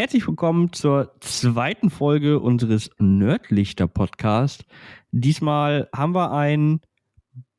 herzlich 0.00 0.26
willkommen 0.26 0.72
zur 0.72 1.14
zweiten 1.20 1.90
Folge 1.90 2.40
unseres 2.40 2.88
Nerdlichter 2.98 3.86
Podcast. 3.86 4.64
Diesmal 5.10 5.90
haben 5.94 6.14
wir 6.14 6.32
ein 6.32 6.80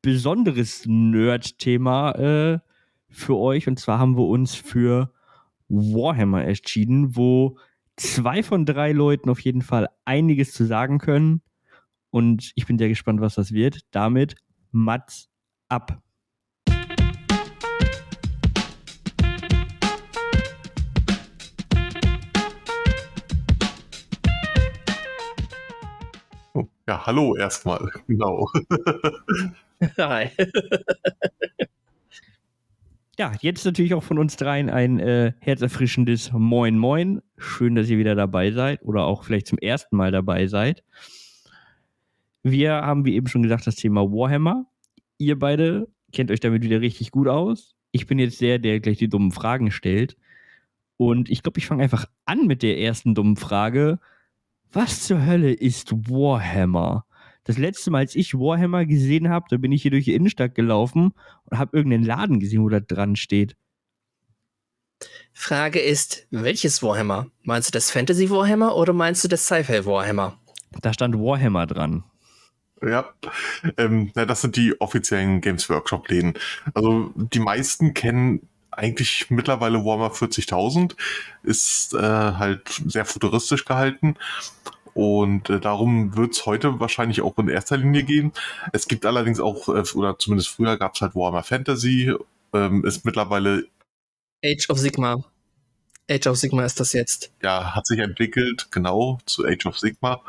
besonderes 0.02 0.88
Nerd-Thema 0.88 2.14
äh, 2.14 2.60
für 3.10 3.38
euch 3.38 3.68
und 3.68 3.80
zwar 3.80 4.00
haben 4.00 4.18
wir 4.18 4.26
uns 4.26 4.56
für 4.56 5.14
Warhammer 5.70 6.44
entschieden, 6.44 7.16
wo 7.16 7.60
zwei 7.96 8.42
von 8.42 8.66
drei 8.66 8.92
Leuten 8.92 9.30
auf 9.30 9.42
jeden 9.42 9.62
Fall 9.62 9.90
einiges 10.06 10.52
zu 10.52 10.66
sagen 10.66 10.98
können 10.98 11.44
und 12.10 12.54
ich 12.56 12.66
bin 12.66 12.80
sehr 12.80 12.90
gespannt, 12.90 13.22
was 13.22 13.36
das 13.36 13.52
wird. 13.52 13.82
Damit 13.92 14.34
Mats 14.72 15.30
ab. 15.70 16.02
Ja, 26.92 27.06
hallo 27.06 27.38
erstmal. 27.38 27.90
Genau. 28.08 28.50
Hi. 29.98 30.28
ja, 33.18 33.32
jetzt 33.40 33.64
natürlich 33.64 33.94
auch 33.94 34.04
von 34.04 34.20
uns 34.20 34.36
dreien 34.36 34.70
ein 34.70 35.00
äh, 35.00 35.32
herzerfrischendes 35.40 36.34
Moin 36.34 36.78
Moin. 36.78 37.22
Schön, 37.38 37.76
dass 37.76 37.90
ihr 37.90 37.98
wieder 37.98 38.16
dabei 38.16 38.52
seid 38.52 38.84
oder 38.84 39.06
auch 39.06 39.24
vielleicht 39.24 39.48
zum 39.48 39.58
ersten 39.58 39.96
Mal 39.96 40.12
dabei 40.12 40.48
seid. 40.48 40.84
Wir 42.44 42.74
haben, 42.74 43.06
wie 43.06 43.16
eben 43.16 43.28
schon 43.28 43.44
gesagt, 43.44 43.68
das 43.68 43.76
Thema 43.76 44.02
Warhammer. 44.12 44.66
Ihr 45.18 45.40
beide 45.40 45.88
kennt 46.12 46.30
euch 46.30 46.42
damit 46.42 46.62
wieder 46.62 46.82
richtig 46.82 47.12
gut 47.12 47.30
aus. 47.30 47.74
Ich 47.94 48.06
bin 48.06 48.20
jetzt 48.20 48.42
der, 48.42 48.60
der 48.60 48.82
gleich 48.82 48.98
die 48.98 49.08
dummen 49.08 49.32
Fragen 49.32 49.72
stellt. 49.72 50.18
Und 50.98 51.30
ich 51.30 51.42
glaube, 51.42 51.58
ich 51.58 51.68
fange 51.68 51.84
einfach 51.84 52.04
an 52.26 52.48
mit 52.48 52.62
der 52.62 52.78
ersten 52.80 53.16
dummen 53.16 53.38
Frage 53.38 53.98
was 54.74 55.04
zur 55.04 55.26
Hölle 55.26 55.54
ist 55.54 55.92
Warhammer? 56.10 57.06
Das 57.44 57.58
letzte 57.58 57.92
Mal, 57.92 58.00
als 58.00 58.16
ich 58.16 58.36
Warhammer 58.36 58.86
gesehen 58.86 59.30
habe, 59.30 59.46
da 59.50 59.58
bin 59.58 59.72
ich 59.72 59.82
hier 59.82 59.92
durch 59.92 60.06
die 60.06 60.14
Innenstadt 60.14 60.56
gelaufen 60.56 61.14
und 61.46 61.58
habe 61.58 61.76
irgendeinen 61.76 62.04
Laden 62.04 62.40
gesehen, 62.40 62.64
wo 62.64 62.70
da 62.70 62.80
dran 62.80 63.16
steht. 63.16 63.56
Frage 65.34 65.80
ist, 65.80 66.28
welches 66.30 66.84
Warhammer? 66.84 67.28
Meinst 67.44 67.70
du 67.70 67.72
das 67.72 67.90
Fantasy 67.90 68.30
Warhammer 68.30 68.76
oder 68.76 68.94
meinst 68.94 69.24
du 69.24 69.28
das 69.28 69.46
Sci-Fi 69.46 69.86
Warhammer? 69.86 70.38
Da 70.82 70.94
stand 70.94 71.16
Warhammer 71.16 71.66
dran. 71.66 72.04
Ja, 72.84 73.14
ähm, 73.78 74.12
na, 74.16 74.26
das 74.26 74.42
sind 74.42 74.56
die 74.56 74.80
offiziellen 74.82 75.42
Games 75.42 75.70
Workshop-Läden. 75.70 76.34
Also 76.74 77.12
die 77.16 77.40
meisten 77.40 77.94
kennen 77.94 78.50
eigentlich 78.72 79.30
mittlerweile 79.30 79.84
Warhammer 79.84 80.12
40.000, 80.12 80.96
ist 81.44 81.94
äh, 81.94 82.00
halt 82.00 82.82
sehr 82.86 83.06
futuristisch 83.06 83.66
gehalten. 83.66 84.16
Und 84.94 85.50
äh, 85.50 85.60
darum 85.60 86.16
wird 86.18 86.34
es 86.34 86.46
heute 86.46 86.80
wahrscheinlich 86.80 87.22
auch 87.22 87.38
in 87.38 87.48
erster 87.48 87.78
Linie 87.78 88.04
gehen. 88.04 88.34
Es 88.74 88.88
gibt 88.88 89.06
allerdings 89.06 89.40
auch, 89.40 89.70
äh, 89.70 89.84
oder 89.94 90.20
zumindest 90.20 90.50
früher 90.50 90.78
gab 90.78 90.96
es 90.96 91.02
halt 91.02 91.16
Warhammer 91.16 91.44
Fantasy, 91.44 92.14
ähm, 92.54 92.84
ist 92.86 93.06
mittlerweile 93.06 93.66
Age 94.44 94.70
of 94.70 94.80
Sigma. 94.80 95.24
Age 96.10 96.28
of 96.28 96.38
Sigma 96.38 96.66
ist 96.66 96.80
das 96.80 96.94
jetzt. 96.94 97.32
Ja, 97.42 97.76
hat 97.76 97.86
sich 97.86 98.00
entwickelt, 98.00 98.68
genau, 98.72 99.20
zu 99.26 99.46
Age 99.46 99.68
of 99.68 99.80
Sigma. 99.80 100.22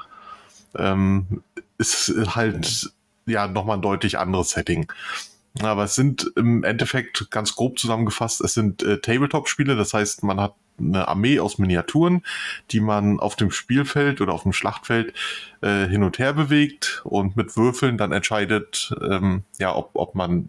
Ähm, 0.76 1.42
ist 1.78 2.12
halt 2.34 2.92
ja 3.26 3.48
nochmal 3.48 3.78
ein 3.78 3.82
deutlich 3.82 4.18
anderes 4.18 4.50
Setting. 4.50 4.90
Aber 5.60 5.84
es 5.84 5.94
sind 5.94 6.32
im 6.36 6.64
Endeffekt 6.64 7.30
ganz 7.30 7.54
grob 7.54 7.78
zusammengefasst, 7.78 8.40
es 8.40 8.54
sind 8.54 8.82
äh, 8.82 8.98
Tabletop-Spiele, 8.98 9.76
das 9.76 9.92
heißt, 9.92 10.22
man 10.22 10.40
hat 10.40 10.54
eine 10.78 11.06
Armee 11.08 11.38
aus 11.38 11.58
Miniaturen, 11.58 12.24
die 12.70 12.80
man 12.80 13.20
auf 13.20 13.36
dem 13.36 13.50
Spielfeld 13.50 14.20
oder 14.20 14.32
auf 14.32 14.42
dem 14.42 14.52
Schlachtfeld 14.52 15.12
äh, 15.60 15.86
hin 15.86 16.02
und 16.02 16.18
her 16.18 16.32
bewegt 16.32 17.02
und 17.04 17.36
mit 17.36 17.56
Würfeln 17.56 17.98
dann 17.98 18.12
entscheidet, 18.12 18.94
ähm, 19.00 19.44
ja, 19.58 19.74
ob, 19.74 19.90
ob 19.94 20.14
man, 20.14 20.48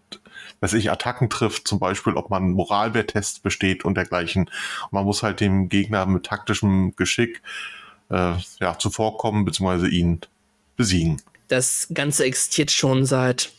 weiß 0.61 0.73
ich, 0.73 0.89
Attacken 0.89 1.29
trifft, 1.29 1.67
zum 1.67 1.79
Beispiel, 1.79 2.13
ob 2.13 2.29
man 2.29 2.51
Moralwerttests 2.51 3.39
besteht 3.39 3.85
und 3.85 3.95
dergleichen. 3.95 4.45
Und 4.45 4.93
man 4.93 5.05
muss 5.05 5.23
halt 5.23 5.39
dem 5.39 5.69
Gegner 5.69 6.05
mit 6.05 6.25
taktischem 6.25 6.95
Geschick 6.95 7.41
äh, 8.09 8.33
ja, 8.59 8.79
zuvorkommen, 8.79 9.45
beziehungsweise 9.45 9.89
ihn 9.89 10.21
besiegen. 10.77 11.21
Das 11.49 11.89
Ganze 11.93 12.23
existiert 12.23 12.71
schon 12.71 13.05
seit 13.05 13.51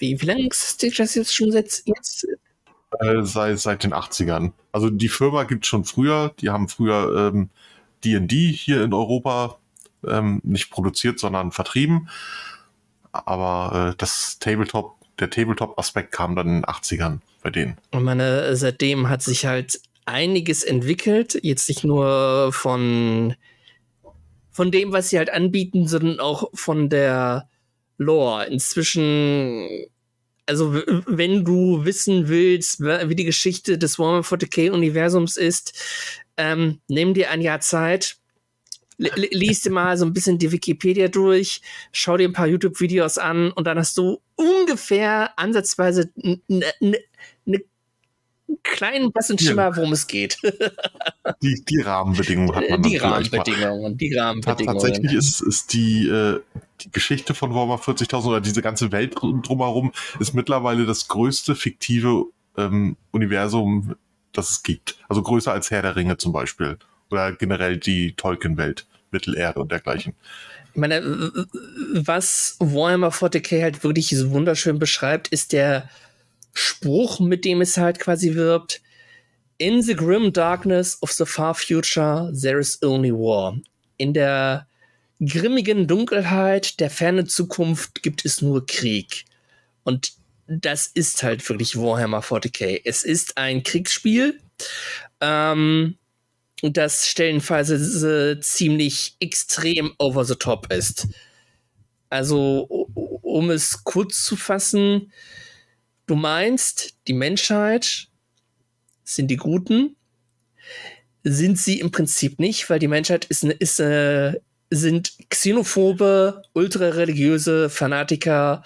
wie, 0.00 0.20
wie 0.20 0.26
lange 0.26 0.44
existiert 0.44 0.98
das 0.98 1.14
jetzt 1.14 1.34
schon 1.34 1.52
seit 1.52 1.82
jetzt? 1.84 2.26
Äh, 3.00 3.22
seit, 3.22 3.58
seit 3.58 3.84
den 3.84 3.92
80ern. 3.92 4.52
Also 4.72 4.90
die 4.90 5.08
Firma 5.08 5.44
gibt 5.44 5.64
es 5.64 5.68
schon 5.68 5.84
früher. 5.84 6.34
Die 6.40 6.50
haben 6.50 6.68
früher 6.68 7.30
D&D 8.04 8.36
ähm, 8.36 8.52
hier 8.54 8.82
in 8.82 8.94
Europa 8.94 9.58
ähm, 10.06 10.40
nicht 10.42 10.70
produziert, 10.70 11.18
sondern 11.18 11.52
vertrieben. 11.52 12.08
Aber 13.12 13.90
äh, 13.90 13.96
das 13.98 14.38
Tabletop, 14.38 14.96
der 15.18 15.30
Tabletop-Aspekt 15.30 16.12
kam 16.12 16.36
dann 16.36 16.46
in 16.46 16.54
den 16.54 16.64
80ern 16.64 17.18
bei 17.42 17.50
denen. 17.50 17.76
Und 17.92 18.04
meine, 18.04 18.56
seitdem 18.56 19.08
hat 19.08 19.22
sich 19.22 19.46
halt 19.46 19.80
einiges 20.06 20.64
entwickelt. 20.64 21.38
Jetzt 21.42 21.68
nicht 21.68 21.84
nur 21.84 22.52
von, 22.52 23.34
von 24.50 24.70
dem, 24.70 24.92
was 24.92 25.10
sie 25.10 25.18
halt 25.18 25.30
anbieten, 25.30 25.86
sondern 25.86 26.20
auch 26.20 26.50
von 26.54 26.88
der 26.88 27.48
Lore. 27.98 28.46
Inzwischen, 28.46 29.68
also 30.46 30.72
wenn 31.06 31.44
du 31.44 31.84
wissen 31.84 32.28
willst, 32.28 32.80
wie 32.80 33.14
die 33.14 33.24
Geschichte 33.24 33.76
des 33.76 33.98
Warhammer 33.98 34.24
40k-Universums 34.24 35.36
ist, 35.36 35.78
ähm, 36.36 36.80
nimm 36.88 37.14
dir 37.14 37.30
ein 37.30 37.42
Jahr 37.42 37.60
Zeit, 37.60 38.16
liest 38.96 39.64
dir 39.64 39.70
mal 39.70 39.96
so 39.96 40.04
ein 40.04 40.12
bisschen 40.12 40.38
die 40.38 40.50
Wikipedia 40.50 41.08
durch, 41.08 41.60
schau 41.92 42.16
dir 42.16 42.28
ein 42.28 42.32
paar 42.32 42.48
YouTube-Videos 42.48 43.18
an 43.18 43.52
und 43.52 43.66
dann 43.66 43.78
hast 43.78 43.96
du 43.98 44.20
ungefähr 44.34 45.38
ansatzweise 45.38 46.10
eine 46.48 47.62
kleinen 48.62 49.12
blassen 49.12 49.38
Schimmer, 49.38 49.76
worum 49.76 49.92
es 49.92 50.06
geht. 50.06 50.38
die, 51.42 51.62
die 51.68 51.80
Rahmenbedingungen 51.80 52.54
hat 52.54 52.68
man 52.70 52.82
Die 52.82 52.96
Rahmenbedingungen, 52.96 53.96
die 53.96 54.14
Rahmenbedingungen. 54.14 54.80
Tatsächlich 54.80 55.12
ist, 55.12 55.40
ist 55.40 55.72
die, 55.72 56.08
äh, 56.08 56.40
die 56.80 56.90
Geschichte 56.90 57.34
von 57.34 57.54
Warhammer 57.54 57.76
40.000 57.76 58.26
oder 58.26 58.40
diese 58.40 58.62
ganze 58.62 58.92
Welt 58.92 59.14
drumherum 59.16 59.92
ist 60.20 60.34
mittlerweile 60.34 60.86
das 60.86 61.08
größte 61.08 61.54
fiktive 61.54 62.26
ähm, 62.56 62.96
Universum, 63.10 63.96
das 64.32 64.50
es 64.50 64.62
gibt. 64.62 64.98
Also 65.08 65.22
größer 65.22 65.52
als 65.52 65.70
Herr 65.70 65.82
der 65.82 65.96
Ringe 65.96 66.16
zum 66.18 66.32
Beispiel. 66.32 66.78
Oder 67.10 67.32
generell 67.32 67.78
die 67.78 68.12
Tolkien-Welt, 68.12 68.86
Mittelerde 69.10 69.60
und 69.60 69.72
dergleichen. 69.72 70.14
Ich 70.74 70.80
meine, 70.80 71.02
was 71.92 72.56
Warhammer 72.60 73.10
40k 73.10 73.62
halt 73.62 73.82
wirklich 73.82 74.10
so 74.10 74.30
wunderschön 74.30 74.78
beschreibt, 74.78 75.28
ist 75.28 75.52
der 75.52 75.88
Spruch, 76.58 77.20
mit 77.20 77.44
dem 77.44 77.60
es 77.60 77.76
halt 77.76 78.00
quasi 78.00 78.34
wirbt. 78.34 78.82
In 79.58 79.80
the 79.80 79.94
grim 79.94 80.32
darkness 80.32 80.98
of 81.02 81.12
the 81.12 81.24
far 81.24 81.54
future, 81.54 82.32
there 82.32 82.58
is 82.58 82.82
only 82.82 83.12
war. 83.12 83.56
In 83.96 84.12
der 84.12 84.66
grimmigen 85.20 85.86
Dunkelheit 85.86 86.80
der 86.80 86.90
fernen 86.90 87.28
Zukunft 87.28 88.02
gibt 88.02 88.24
es 88.24 88.42
nur 88.42 88.66
Krieg. 88.66 89.24
Und 89.84 90.12
das 90.48 90.88
ist 90.88 91.22
halt 91.22 91.48
wirklich 91.48 91.76
Warhammer 91.76 92.22
40k. 92.22 92.80
Es 92.84 93.04
ist 93.04 93.36
ein 93.38 93.62
Kriegsspiel, 93.62 94.40
ähm, 95.20 95.96
das 96.62 97.06
stellenweise 97.06 98.40
ziemlich 98.40 99.16
extrem 99.20 99.92
over 99.98 100.24
the 100.24 100.34
top 100.34 100.72
ist. 100.72 101.06
Also, 102.10 102.66
um 103.22 103.50
es 103.50 103.84
kurz 103.84 104.24
zu 104.24 104.34
fassen, 104.34 105.12
Du 106.08 106.16
meinst, 106.16 106.94
die 107.06 107.12
Menschheit 107.12 108.08
sind 109.04 109.30
die 109.30 109.36
Guten? 109.36 109.94
Sind 111.22 111.58
sie 111.58 111.80
im 111.80 111.90
Prinzip 111.90 112.40
nicht, 112.40 112.70
weil 112.70 112.78
die 112.78 112.88
Menschheit 112.88 113.26
ist, 113.26 113.44
ist 113.44 113.78
äh, 113.78 114.40
sind 114.70 115.12
xenophobe, 115.28 116.42
ultrareligiöse 116.54 117.68
Fanatiker, 117.68 118.62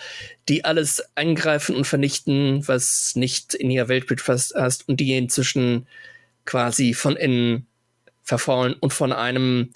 die 0.49 0.65
alles 0.65 1.03
angreifen 1.17 1.75
und 1.75 1.85
vernichten, 1.85 2.67
was 2.69 3.17
nicht 3.17 3.55
in 3.55 3.73
ihr 3.73 3.89
Weltbild 3.89 4.21
fast 4.21 4.55
hast 4.55 4.89
und 4.89 5.01
die 5.01 5.17
inzwischen 5.17 5.89
quasi 6.45 6.95
von 6.95 7.17
innen 7.17 7.67
verfaulen 8.23 8.75
und 8.75 8.93
von 8.93 9.13
einem 9.13 9.71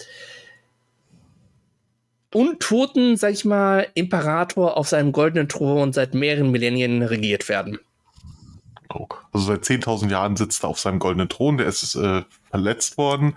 untoten, 2.37 3.17
sag 3.17 3.33
ich 3.33 3.47
mal, 3.47 3.89
Imperator 3.95 4.77
auf 4.77 4.89
seinem 4.89 5.13
goldenen 5.13 5.49
Thron 5.49 5.95
seit 5.95 6.13
mehreren 6.13 6.51
Millennien 6.51 7.01
regiert 7.03 7.49
werden. 7.49 7.79
Also 9.33 9.47
seit 9.47 9.65
10.000 9.65 10.11
Jahren 10.11 10.37
sitzt 10.37 10.63
er 10.63 10.69
auf 10.69 10.79
seinem 10.79 10.99
goldenen 10.99 11.31
Thron, 11.31 11.57
der 11.57 11.67
ist 11.67 11.95
äh, 11.95 12.23
verletzt 12.51 12.99
worden 12.99 13.37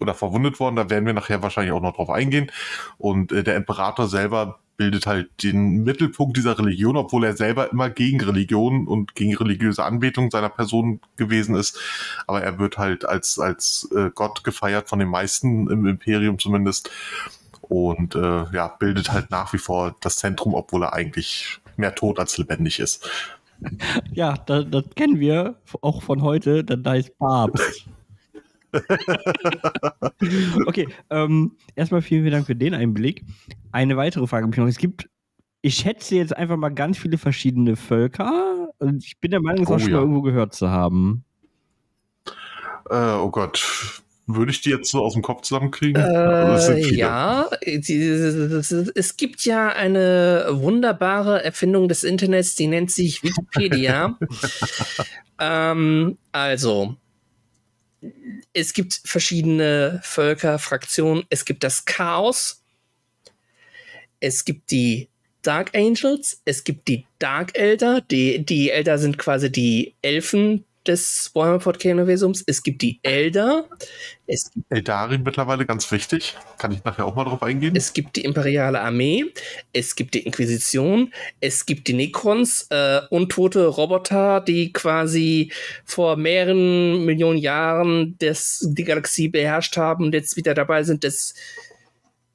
oder 0.00 0.14
verwundet 0.14 0.58
worden, 0.58 0.74
da 0.74 0.90
werden 0.90 1.06
wir 1.06 1.12
nachher 1.12 1.42
wahrscheinlich 1.42 1.72
auch 1.72 1.80
noch 1.80 1.94
drauf 1.94 2.10
eingehen. 2.10 2.50
Und 2.98 3.30
äh, 3.30 3.44
der 3.44 3.54
Imperator 3.54 4.08
selber 4.08 4.58
bildet 4.76 5.06
halt 5.06 5.30
den 5.44 5.84
Mittelpunkt 5.84 6.36
dieser 6.36 6.58
Religion, 6.58 6.96
obwohl 6.96 7.24
er 7.24 7.36
selber 7.36 7.70
immer 7.70 7.88
gegen 7.88 8.20
Religion 8.20 8.88
und 8.88 9.14
gegen 9.14 9.36
religiöse 9.36 9.84
Anbetung 9.84 10.32
seiner 10.32 10.48
Person 10.48 11.00
gewesen 11.16 11.54
ist. 11.54 11.78
Aber 12.26 12.42
er 12.42 12.58
wird 12.58 12.78
halt 12.78 13.04
als, 13.04 13.38
als 13.38 13.88
äh, 13.94 14.10
Gott 14.12 14.42
gefeiert 14.42 14.88
von 14.88 14.98
den 14.98 15.08
meisten 15.08 15.70
im 15.70 15.86
Imperium 15.86 16.40
zumindest. 16.40 16.90
Und 17.68 18.14
äh, 18.14 18.44
ja, 18.52 18.68
bildet 18.68 19.12
halt 19.12 19.30
nach 19.30 19.52
wie 19.52 19.58
vor 19.58 19.96
das 20.00 20.16
Zentrum, 20.16 20.54
obwohl 20.54 20.84
er 20.84 20.92
eigentlich 20.92 21.60
mehr 21.76 21.94
tot 21.94 22.18
als 22.18 22.38
lebendig 22.38 22.78
ist. 22.78 23.08
Ja, 24.12 24.34
das, 24.46 24.66
das 24.70 24.84
kennen 24.94 25.20
wir 25.20 25.56
auch 25.80 26.02
von 26.02 26.22
heute, 26.22 26.64
dann 26.64 26.82
da 26.82 26.94
ist 26.94 27.16
Papst. 27.18 27.86
okay, 30.66 30.88
ähm, 31.10 31.52
erstmal 31.76 32.02
vielen, 32.02 32.22
vielen 32.22 32.32
Dank 32.32 32.46
für 32.46 32.56
den 32.56 32.74
Einblick. 32.74 33.24
Eine 33.72 33.96
weitere 33.96 34.26
Frage 34.26 34.44
habe 34.44 34.54
ich 34.54 34.58
noch. 34.58 34.66
Es 34.66 34.78
gibt, 34.78 35.08
ich 35.62 35.76
schätze 35.76 36.16
jetzt 36.16 36.36
einfach 36.36 36.56
mal 36.56 36.70
ganz 36.70 36.98
viele 36.98 37.18
verschiedene 37.18 37.76
Völker 37.76 38.68
und 38.78 39.04
ich 39.04 39.20
bin 39.20 39.30
der 39.30 39.40
Meinung, 39.40 39.62
es 39.62 39.70
Oh 39.70 39.74
auch 39.74 39.80
schon 39.80 39.90
ja. 39.90 39.96
mal 39.96 40.02
irgendwo 40.02 40.22
gehört 40.22 40.54
zu 40.54 40.70
haben. 40.70 41.24
Äh, 42.90 43.14
oh 43.14 43.30
Gott. 43.30 44.02
Würde 44.26 44.52
ich 44.52 44.62
die 44.62 44.70
jetzt 44.70 44.90
so 44.90 45.04
aus 45.04 45.12
dem 45.12 45.22
Kopf 45.22 45.42
zusammenkriegen? 45.42 46.02
Äh, 46.02 46.58
viele. 46.82 46.96
ja, 46.96 47.50
es 47.60 49.16
gibt 49.18 49.44
ja 49.44 49.68
eine 49.68 50.46
wunderbare 50.50 51.44
Erfindung 51.44 51.88
des 51.88 52.04
Internets, 52.04 52.56
die 52.56 52.66
nennt 52.66 52.90
sich 52.90 53.22
Wikipedia. 53.22 54.18
ähm, 55.38 56.16
also, 56.32 56.96
es 58.54 58.72
gibt 58.72 59.00
verschiedene 59.04 60.00
Völker, 60.02 60.58
Fraktionen. 60.58 61.24
Es 61.28 61.44
gibt 61.44 61.62
das 61.62 61.84
Chaos. 61.84 62.62
Es 64.20 64.46
gibt 64.46 64.70
die 64.70 65.08
Dark 65.42 65.76
Angels. 65.76 66.40
Es 66.46 66.64
gibt 66.64 66.88
die 66.88 67.04
Dark 67.18 67.58
Elder. 67.58 68.00
Die, 68.00 68.44
die 68.44 68.70
Elder 68.70 68.96
sind 68.96 69.18
quasi 69.18 69.52
die 69.52 69.94
Elfen 70.00 70.64
des 70.86 71.30
Warhammer 71.34 71.60
40k-Universums. 71.60 72.44
Es 72.46 72.62
gibt 72.62 72.82
die 72.82 73.00
Elder. 73.02 73.68
Es 74.26 74.50
gibt 74.50 74.66
Eldarin 74.70 75.22
mittlerweile 75.22 75.66
ganz 75.66 75.90
wichtig. 75.90 76.36
Kann 76.58 76.72
ich 76.72 76.84
nachher 76.84 77.06
auch 77.06 77.14
mal 77.14 77.24
drauf 77.24 77.42
eingehen? 77.42 77.74
Es 77.76 77.92
gibt 77.92 78.16
die 78.16 78.24
imperiale 78.24 78.80
Armee, 78.80 79.26
es 79.72 79.96
gibt 79.96 80.14
die 80.14 80.20
Inquisition, 80.20 81.12
es 81.40 81.66
gibt 81.66 81.88
die 81.88 81.92
Necrons, 81.92 82.66
äh, 82.70 83.00
untote 83.10 83.66
Roboter, 83.66 84.40
die 84.40 84.72
quasi 84.72 85.52
vor 85.84 86.16
mehreren 86.16 87.04
Millionen 87.04 87.38
Jahren 87.38 88.16
das, 88.18 88.66
die 88.66 88.84
Galaxie 88.84 89.28
beherrscht 89.28 89.76
haben 89.76 90.04
und 90.04 90.14
jetzt 90.14 90.36
wieder 90.36 90.54
dabei 90.54 90.82
sind, 90.82 91.04
das, 91.04 91.34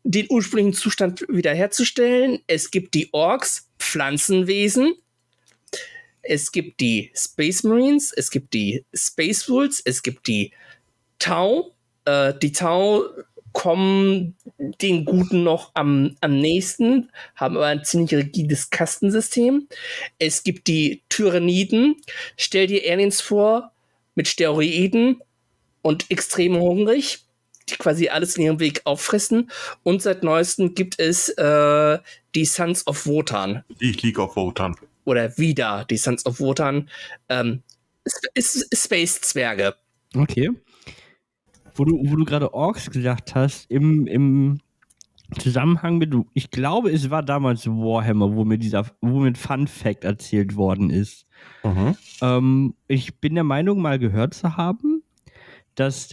den 0.04 0.28
ursprünglichen 0.30 0.74
Zustand 0.74 1.26
wiederherzustellen. 1.28 2.40
Es 2.48 2.72
gibt 2.72 2.94
die 2.94 3.10
Orks, 3.14 3.70
Pflanzenwesen. 3.80 4.94
Es 6.22 6.52
gibt 6.52 6.80
die 6.80 7.12
Space 7.16 7.64
Marines, 7.64 8.12
es 8.12 8.30
gibt 8.30 8.54
die 8.54 8.86
Space 8.94 9.50
Wolves, 9.50 9.82
es 9.84 10.04
gibt 10.04 10.28
die 10.28 10.52
Tau. 11.18 11.74
Äh, 12.06 12.34
die 12.42 12.52
Tau 12.52 13.06
kommen 13.54 14.36
den 14.58 15.06
Guten 15.06 15.44
noch 15.44 15.72
am, 15.74 16.16
am 16.22 16.38
nächsten, 16.38 17.10
haben 17.36 17.58
aber 17.58 17.68
ein 17.68 17.84
ziemlich 17.84 18.14
rigides 18.14 18.70
Kastensystem. 18.70 19.68
Es 20.18 20.44
gibt 20.44 20.68
die 20.68 21.02
Tyranniden. 21.10 21.96
Stell 22.38 22.68
dir 22.68 22.82
Aliens 22.90 23.22
vor 23.22 23.72
mit 24.16 24.28
Steroiden 24.28 25.22
und 25.82 26.10
extrem 26.12 26.58
hungrig, 26.58 27.26
die 27.70 27.76
quasi 27.76 28.10
alles 28.10 28.38
in 28.38 28.44
ihrem 28.44 28.60
Weg 28.60 28.82
auffressen. 28.86 29.50
Und 29.84 30.02
seit 30.02 30.24
neuestem 30.24 30.76
gibt 30.76 31.00
es 31.00 31.30
äh, 31.30 32.00
die 32.36 32.46
Sons 32.46 32.86
of 32.88 33.06
Wotan 33.08 33.64
Ich 33.80 34.02
liege 34.02 34.22
auf 34.22 34.36
Wotan. 34.36 34.76
Oder 35.10 35.38
wieder 35.38 35.86
die 35.90 35.98
Sons 35.98 36.26
of 36.26 36.40
Wotan. 36.40 36.90
Ähm, 37.28 37.64
Space-Zwerge. 38.38 39.76
Okay. 40.16 40.52
Wo 41.76 41.86
du, 41.86 42.00
wo 42.06 42.16
du 42.16 42.26
gerade 42.26 42.54
Orks 42.54 42.90
gesagt 42.90 43.36
hast, 43.36 43.70
im, 43.70 44.08
im 44.08 44.60
Zusammenhang 45.38 45.98
mit, 45.98 46.14
ich 46.34 46.50
glaube, 46.50 46.92
es 46.92 47.10
war 47.10 47.24
damals 47.24 47.68
Warhammer, 47.68 48.36
wo 48.36 48.46
mir 48.46 48.58
dieser, 48.58 48.86
wo 49.02 49.20
mir 49.20 49.28
ein 49.28 49.36
Fun 49.36 49.68
Fact 49.68 50.04
erzählt 50.04 50.56
worden 50.56 50.90
ist. 50.90 51.26
Mhm. 51.64 51.96
Ähm, 52.22 52.76
ich 52.88 53.20
bin 53.20 53.36
der 53.36 53.44
Meinung, 53.44 53.82
mal 53.82 54.00
gehört 54.00 54.34
zu 54.34 54.58
haben, 54.58 55.04
dass 55.76 56.10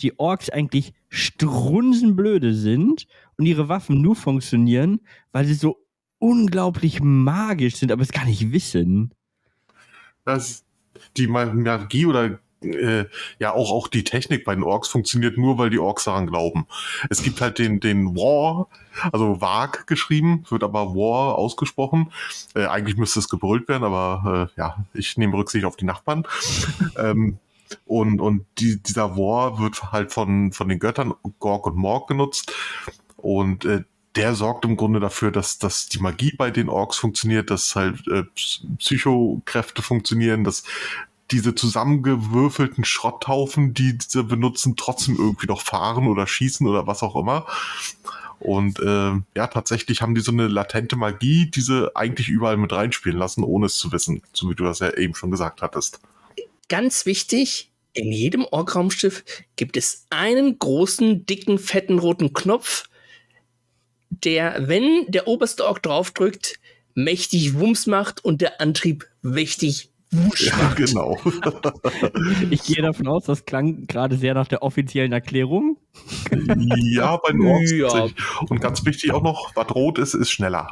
die 0.00 0.18
Orks 0.18 0.50
eigentlich 0.50 0.92
strunzenblöde 1.08 2.54
sind 2.54 3.06
und 3.38 3.46
ihre 3.46 3.68
Waffen 3.68 4.02
nur 4.02 4.16
funktionieren, 4.16 5.00
weil 5.32 5.46
sie 5.46 5.54
so 5.54 5.85
unglaublich 6.18 7.00
magisch 7.02 7.76
sind, 7.76 7.92
aber 7.92 8.02
es 8.02 8.12
gar 8.12 8.24
nicht 8.24 8.52
wissen. 8.52 9.12
Das, 10.24 10.64
die 11.16 11.26
Ma- 11.26 11.46
Magie 11.46 12.06
oder 12.06 12.38
äh, 12.62 13.04
ja 13.38 13.52
auch, 13.52 13.70
auch 13.70 13.88
die 13.88 14.04
Technik 14.04 14.44
bei 14.44 14.54
den 14.54 14.64
Orks 14.64 14.88
funktioniert 14.88 15.36
nur, 15.36 15.58
weil 15.58 15.70
die 15.70 15.78
Orks 15.78 16.04
daran 16.04 16.26
glauben. 16.26 16.66
Es 17.10 17.22
gibt 17.22 17.40
halt 17.40 17.58
den, 17.58 17.80
den 17.80 18.16
War, 18.16 18.68
also 19.12 19.40
Wag 19.40 19.86
geschrieben, 19.86 20.44
wird 20.48 20.64
aber 20.64 20.94
War 20.94 21.36
ausgesprochen. 21.36 22.12
Äh, 22.54 22.66
eigentlich 22.66 22.96
müsste 22.96 23.20
es 23.20 23.28
gebrüllt 23.28 23.68
werden, 23.68 23.84
aber 23.84 24.50
äh, 24.56 24.60
ja, 24.60 24.84
ich 24.94 25.16
nehme 25.16 25.36
Rücksicht 25.36 25.64
auf 25.64 25.76
die 25.76 25.84
Nachbarn. 25.84 26.26
ähm, 26.98 27.38
und 27.84 28.20
und 28.20 28.46
die, 28.58 28.80
dieser 28.80 29.16
War 29.16 29.58
wird 29.58 29.90
halt 29.92 30.12
von, 30.12 30.52
von 30.52 30.68
den 30.68 30.78
Göttern 30.78 31.14
Gorg 31.40 31.66
und 31.66 31.76
Morg 31.76 32.08
genutzt. 32.08 32.52
Und 33.16 33.64
äh, 33.64 33.82
der 34.16 34.34
sorgt 34.34 34.64
im 34.64 34.76
Grunde 34.76 35.00
dafür, 35.00 35.30
dass, 35.30 35.58
dass 35.58 35.88
die 35.88 35.98
Magie 35.98 36.32
bei 36.36 36.50
den 36.50 36.68
Orks 36.68 36.96
funktioniert, 36.96 37.50
dass 37.50 37.76
halt 37.76 38.06
äh, 38.08 38.22
Ps- 38.34 38.62
Psychokräfte 38.78 39.82
funktionieren, 39.82 40.44
dass 40.44 40.64
diese 41.30 41.54
zusammengewürfelten 41.54 42.84
Schrotthaufen, 42.84 43.74
die 43.74 43.98
sie 44.06 44.24
benutzen, 44.24 44.76
trotzdem 44.76 45.16
irgendwie 45.16 45.46
noch 45.46 45.60
fahren 45.60 46.06
oder 46.06 46.26
schießen 46.26 46.66
oder 46.66 46.86
was 46.86 47.02
auch 47.02 47.16
immer. 47.16 47.46
Und 48.38 48.78
äh, 48.80 49.12
ja, 49.34 49.46
tatsächlich 49.46 50.02
haben 50.02 50.14
die 50.14 50.20
so 50.20 50.30
eine 50.30 50.46
latente 50.46 50.94
Magie, 50.94 51.50
die 51.50 51.60
sie 51.60 51.90
eigentlich 51.96 52.28
überall 52.28 52.56
mit 52.56 52.72
reinspielen 52.72 53.18
lassen, 53.18 53.42
ohne 53.42 53.66
es 53.66 53.76
zu 53.76 53.92
wissen, 53.92 54.22
so 54.32 54.50
wie 54.50 54.54
du 54.54 54.64
das 54.64 54.78
ja 54.78 54.92
eben 54.96 55.14
schon 55.14 55.30
gesagt 55.30 55.62
hattest. 55.62 56.00
Ganz 56.68 57.06
wichtig, 57.06 57.70
in 57.92 58.12
jedem 58.12 58.44
Ork-Raumschiff 58.44 59.24
gibt 59.56 59.76
es 59.76 60.06
einen 60.10 60.58
großen, 60.58 61.24
dicken, 61.26 61.58
fetten 61.58 61.98
roten 61.98 62.34
Knopf, 62.34 62.84
der, 64.26 64.68
wenn 64.68 65.06
der 65.08 65.26
oberste 65.28 65.64
Ork 65.64 65.82
draufdrückt, 65.82 66.58
mächtig 66.94 67.54
Wumms 67.54 67.86
macht 67.86 68.24
und 68.24 68.40
der 68.42 68.60
Antrieb 68.60 69.06
mächtig 69.22 69.90
Wusch 70.10 70.46
Ja, 70.48 70.56
macht. 70.56 70.76
genau. 70.76 71.18
Ich 72.50 72.62
gehe 72.62 72.82
davon 72.82 73.08
aus, 73.08 73.24
das 73.24 73.44
klang 73.44 73.86
gerade 73.86 74.16
sehr 74.16 74.34
nach 74.34 74.46
der 74.48 74.62
offiziellen 74.62 75.12
Erklärung. 75.12 75.78
ja, 76.30 77.16
bei 77.16 77.32
den 77.32 77.42
Orks. 77.46 77.72
Ja. 77.72 78.08
Und 78.48 78.60
ganz 78.60 78.84
wichtig 78.84 79.12
auch 79.12 79.22
noch, 79.22 79.50
was 79.56 79.74
rot 79.74 79.98
ist, 79.98 80.14
ist 80.14 80.30
schneller. 80.30 80.68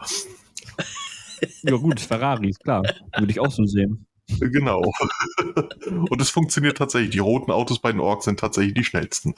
Ja 1.62 1.76
gut, 1.76 2.00
Ferrari, 2.00 2.50
ist 2.50 2.62
klar. 2.62 2.82
Würde 3.18 3.30
ich 3.30 3.40
auch 3.40 3.50
so 3.50 3.64
sehen. 3.64 4.06
Genau. 4.40 4.80
Und 5.86 6.20
es 6.22 6.30
funktioniert 6.30 6.78
tatsächlich. 6.78 7.10
Die 7.10 7.18
roten 7.18 7.50
Autos 7.50 7.80
bei 7.80 7.92
den 7.92 8.00
Orks 8.00 8.24
sind 8.24 8.40
tatsächlich 8.40 8.74
die 8.74 8.84
schnellsten. 8.84 9.34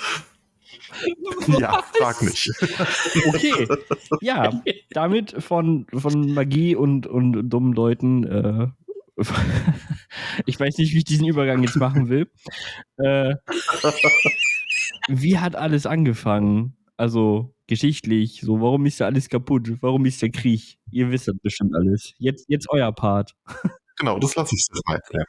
Ja, 1.60 1.82
frag 1.92 2.22
nicht. 2.22 2.50
Okay. 3.28 3.68
Ja, 4.20 4.62
damit 4.90 5.42
von, 5.42 5.86
von 5.92 6.34
Magie 6.34 6.74
und, 6.74 7.06
und 7.06 7.48
dummen 7.48 7.72
Leuten. 7.72 8.24
Äh, 8.24 8.66
ich 10.46 10.58
weiß 10.58 10.78
nicht, 10.78 10.92
wie 10.92 10.98
ich 10.98 11.04
diesen 11.04 11.26
Übergang 11.26 11.62
jetzt 11.62 11.76
machen 11.76 12.08
will. 12.08 12.30
Äh, 12.98 13.34
wie 15.08 15.38
hat 15.38 15.56
alles 15.56 15.86
angefangen? 15.86 16.76
Also 16.96 17.54
geschichtlich, 17.66 18.40
so 18.40 18.60
warum 18.60 18.86
ist 18.86 19.00
da 19.00 19.06
alles 19.06 19.28
kaputt? 19.28 19.70
Warum 19.80 20.06
ist 20.06 20.22
der 20.22 20.30
Krieg? 20.30 20.78
Ihr 20.90 21.10
wisst 21.10 21.28
das 21.28 21.36
bestimmt 21.42 21.74
alles. 21.74 22.12
Jetzt, 22.18 22.46
jetzt 22.48 22.68
euer 22.70 22.92
Part. 22.92 23.34
Genau, 23.98 24.18
das 24.18 24.34
lasse 24.36 24.54
ich 24.54 24.66
jetzt 24.68 24.86
mal 24.86 24.96
erklären. 24.96 25.26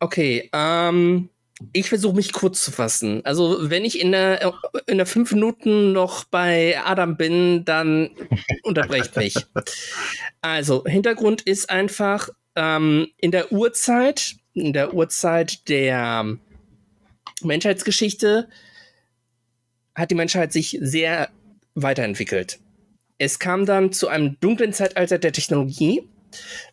Okay, 0.00 0.48
ähm, 0.52 1.28
ich 1.72 1.88
versuche 1.88 2.16
mich 2.16 2.32
kurz 2.32 2.64
zu 2.64 2.72
fassen. 2.72 3.24
Also, 3.24 3.70
wenn 3.70 3.84
ich 3.84 4.00
in 4.00 4.12
der, 4.12 4.52
in 4.86 4.96
der 4.96 5.06
fünf 5.06 5.32
Minuten 5.32 5.92
noch 5.92 6.24
bei 6.24 6.80
Adam 6.84 7.16
bin, 7.16 7.64
dann 7.64 8.10
unterbrecht 8.62 9.16
mich. 9.16 9.34
Also, 10.40 10.84
Hintergrund 10.84 11.42
ist 11.42 11.70
einfach, 11.70 12.30
ähm, 12.56 13.08
in 13.18 13.30
der 13.30 13.52
Urzeit, 13.52 14.36
in 14.54 14.72
der 14.72 14.94
Urzeit 14.94 15.68
der 15.68 16.36
Menschheitsgeschichte, 17.42 18.48
hat 19.94 20.10
die 20.10 20.16
Menschheit 20.16 20.52
sich 20.52 20.78
sehr 20.80 21.30
weiterentwickelt. 21.74 22.58
Es 23.18 23.38
kam 23.38 23.66
dann 23.66 23.92
zu 23.92 24.08
einem 24.08 24.38
dunklen 24.40 24.72
Zeitalter 24.72 25.18
der 25.18 25.32
Technologie, 25.32 26.08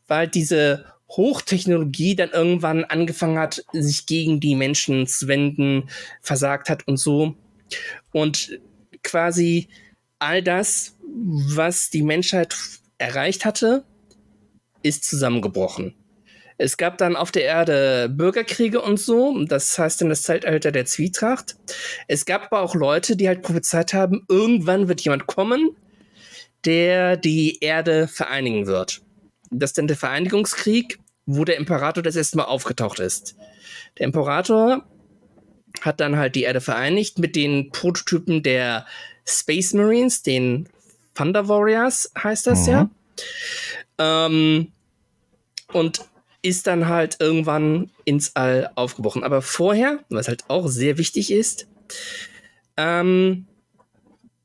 weil 0.07 0.27
diese 0.27 0.85
Hochtechnologie 1.09 2.15
dann 2.15 2.31
irgendwann 2.31 2.83
angefangen 2.83 3.39
hat, 3.39 3.63
sich 3.71 4.05
gegen 4.05 4.39
die 4.39 4.55
Menschen 4.55 5.07
zu 5.07 5.27
wenden, 5.27 5.89
versagt 6.21 6.69
hat 6.69 6.87
und 6.87 6.97
so. 6.97 7.35
Und 8.11 8.59
quasi 9.03 9.69
all 10.19 10.43
das, 10.43 10.97
was 11.05 11.89
die 11.89 12.03
Menschheit 12.03 12.55
erreicht 12.97 13.45
hatte, 13.45 13.83
ist 14.83 15.05
zusammengebrochen. 15.05 15.93
Es 16.59 16.77
gab 16.77 16.97
dann 16.97 17.15
auf 17.15 17.31
der 17.31 17.43
Erde 17.43 18.09
Bürgerkriege 18.09 18.81
und 18.81 18.99
so, 18.99 19.43
das 19.45 19.77
heißt 19.77 20.01
dann 20.01 20.09
das 20.09 20.23
Zeitalter 20.23 20.71
der 20.71 20.85
Zwietracht. 20.85 21.55
Es 22.07 22.25
gab 22.25 22.45
aber 22.45 22.61
auch 22.61 22.73
Leute, 22.73 23.15
die 23.15 23.27
halt 23.27 23.43
prophezeit 23.43 23.93
haben, 23.93 24.25
irgendwann 24.27 24.87
wird 24.87 25.01
jemand 25.01 25.27
kommen, 25.27 25.75
der 26.65 27.15
die 27.15 27.59
Erde 27.61 28.07
vereinigen 28.07 28.65
wird. 28.65 29.01
Das 29.51 29.71
ist 29.71 29.77
dann 29.77 29.87
der 29.87 29.97
Vereinigungskrieg, 29.97 30.99
wo 31.25 31.45
der 31.45 31.57
Imperator 31.57 32.03
das 32.03 32.15
erste 32.15 32.37
Mal 32.37 32.45
aufgetaucht 32.45 32.99
ist. 32.99 33.35
Der 33.97 34.05
Imperator 34.05 34.83
hat 35.81 35.99
dann 35.99 36.17
halt 36.17 36.35
die 36.35 36.43
Erde 36.43 36.61
vereinigt 36.61 37.19
mit 37.19 37.35
den 37.35 37.69
Prototypen 37.71 38.43
der 38.43 38.85
Space 39.25 39.73
Marines, 39.73 40.23
den 40.23 40.69
Thunder 41.13 41.47
Warriors 41.47 42.11
heißt 42.21 42.47
das 42.47 42.67
mhm. 42.67 42.71
ja. 42.71 42.89
Ähm, 43.97 44.71
und 45.73 46.05
ist 46.41 46.67
dann 46.67 46.87
halt 46.87 47.17
irgendwann 47.19 47.89
ins 48.05 48.35
All 48.35 48.71
aufgebrochen. 48.75 49.23
Aber 49.23 49.41
vorher, 49.41 49.99
was 50.09 50.27
halt 50.27 50.45
auch 50.47 50.67
sehr 50.67 50.97
wichtig 50.97 51.31
ist, 51.31 51.67
ähm, 52.77 53.47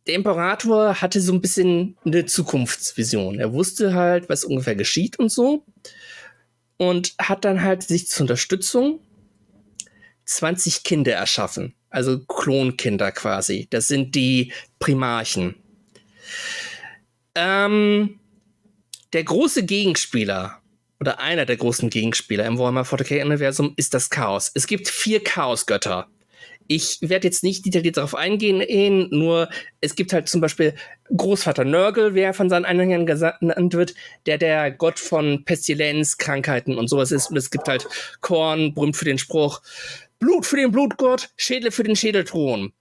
der 0.07 0.15
Imperator 0.15 1.01
hatte 1.01 1.21
so 1.21 1.33
ein 1.33 1.41
bisschen 1.41 1.97
eine 2.05 2.27
Zukunftsvision. 2.27 3.39
Er 3.39 3.53
wusste 3.53 3.95
halt, 3.95 4.29
was 4.29 4.45
ungefähr 4.45 4.75
geschieht 4.75 5.19
und 5.19 5.31
so. 5.31 5.65
Und 6.77 7.15
hat 7.21 7.45
dann 7.45 7.63
halt 7.63 7.85
sich 7.85 8.09
zur 8.09 8.25
Unterstützung 8.25 9.01
20 10.25 10.83
Kinder 10.83 11.13
erschaffen. 11.13 11.75
Also 11.91 12.21
Klonkinder 12.25 13.13
quasi. 13.13 13.69
Das 13.71 13.87
sind 13.87 14.15
die 14.15 14.53
Primarchen. 14.79 15.55
Ähm, 17.35 18.19
der 19.13 19.25
große 19.25 19.65
Gegenspieler 19.65 20.59
oder 21.01 21.21
einer 21.21 21.47
der 21.47 21.57
großen 21.57 21.91
Gegenspieler 21.91 22.47
im 22.47 22.59
Warhammer 22.59 22.83
40k-Universum 22.83 23.75
ist 23.77 23.95
das 23.95 24.11
Chaos. 24.11 24.51
Es 24.55 24.67
gibt 24.67 24.89
vier 24.89 25.23
Chaosgötter. 25.23 26.09
Ich 26.75 27.01
werde 27.03 27.29
jetzt 27.29 27.45
nicht 27.45 27.67
detailliert 27.67 27.99
darauf 27.99 28.15
eingehen, 28.15 29.07
nur 29.11 29.51
es 29.83 29.95
gibt 29.95 30.15
halt 30.15 30.27
zum 30.31 30.41
Beispiel 30.41 30.73
Großvater 31.15 31.67
Nörgel, 31.67 32.15
wer 32.15 32.33
von 32.33 32.49
seinen 32.49 32.65
Anhängern 32.65 33.05
genannt 33.05 33.75
wird, 33.75 33.95
der 34.25 34.39
der 34.39 34.71
Gott 34.71 34.99
von 34.99 35.45
Pestilenz, 35.45 36.17
Krankheiten 36.17 36.79
und 36.79 36.89
sowas 36.89 37.13
ist. 37.13 37.29
Und 37.29 37.37
es 37.37 37.51
gibt 37.51 37.69
halt 37.69 37.87
Korn, 38.23 38.73
berühmt 38.73 38.97
für 38.97 39.05
den 39.05 39.19
Spruch, 39.19 39.61
Blut 40.19 40.47
für 40.47 40.57
den 40.57 40.73
Blutgott, 40.73 41.29
Schädel 41.37 41.73
für 41.73 41.83
den 41.83 41.95
Schädelthron. 41.95 42.73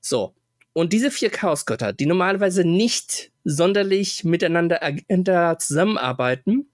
So. 0.00 0.34
Und 0.72 0.94
diese 0.94 1.10
vier 1.10 1.28
Chaosgötter, 1.28 1.92
die 1.92 2.06
normalerweise 2.06 2.64
nicht 2.64 3.30
sonderlich 3.44 4.24
miteinander 4.24 5.58
zusammenarbeiten, 5.58 6.67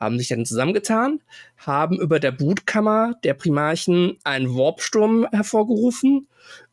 haben 0.00 0.18
sich 0.18 0.28
dann 0.28 0.46
zusammengetan, 0.46 1.20
haben 1.56 2.00
über 2.00 2.20
der 2.20 2.32
Bootkammer 2.32 3.14
der 3.24 3.34
Primarchen 3.34 4.18
einen 4.24 4.54
Warpsturm 4.56 5.26
hervorgerufen 5.32 6.28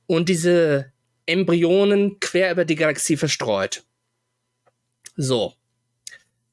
und 0.07 0.29
diese 0.29 0.91
Embryonen 1.25 2.19
quer 2.19 2.51
über 2.51 2.65
die 2.65 2.75
Galaxie 2.75 3.17
verstreut. 3.17 3.83
So. 5.15 5.53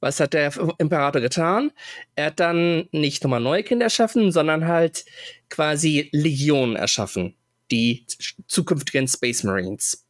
Was 0.00 0.18
hat 0.18 0.32
der 0.32 0.52
Imperator 0.78 1.20
getan? 1.20 1.70
Er 2.16 2.26
hat 2.26 2.40
dann 2.40 2.88
nicht 2.90 3.22
nochmal 3.22 3.40
neue 3.40 3.62
Kinder 3.62 3.84
erschaffen, 3.84 4.32
sondern 4.32 4.66
halt 4.66 5.04
quasi 5.48 6.08
Legionen 6.12 6.74
erschaffen. 6.74 7.36
Die 7.70 8.04
zukünftigen 8.48 9.06
Space 9.06 9.44
Marines. 9.44 10.04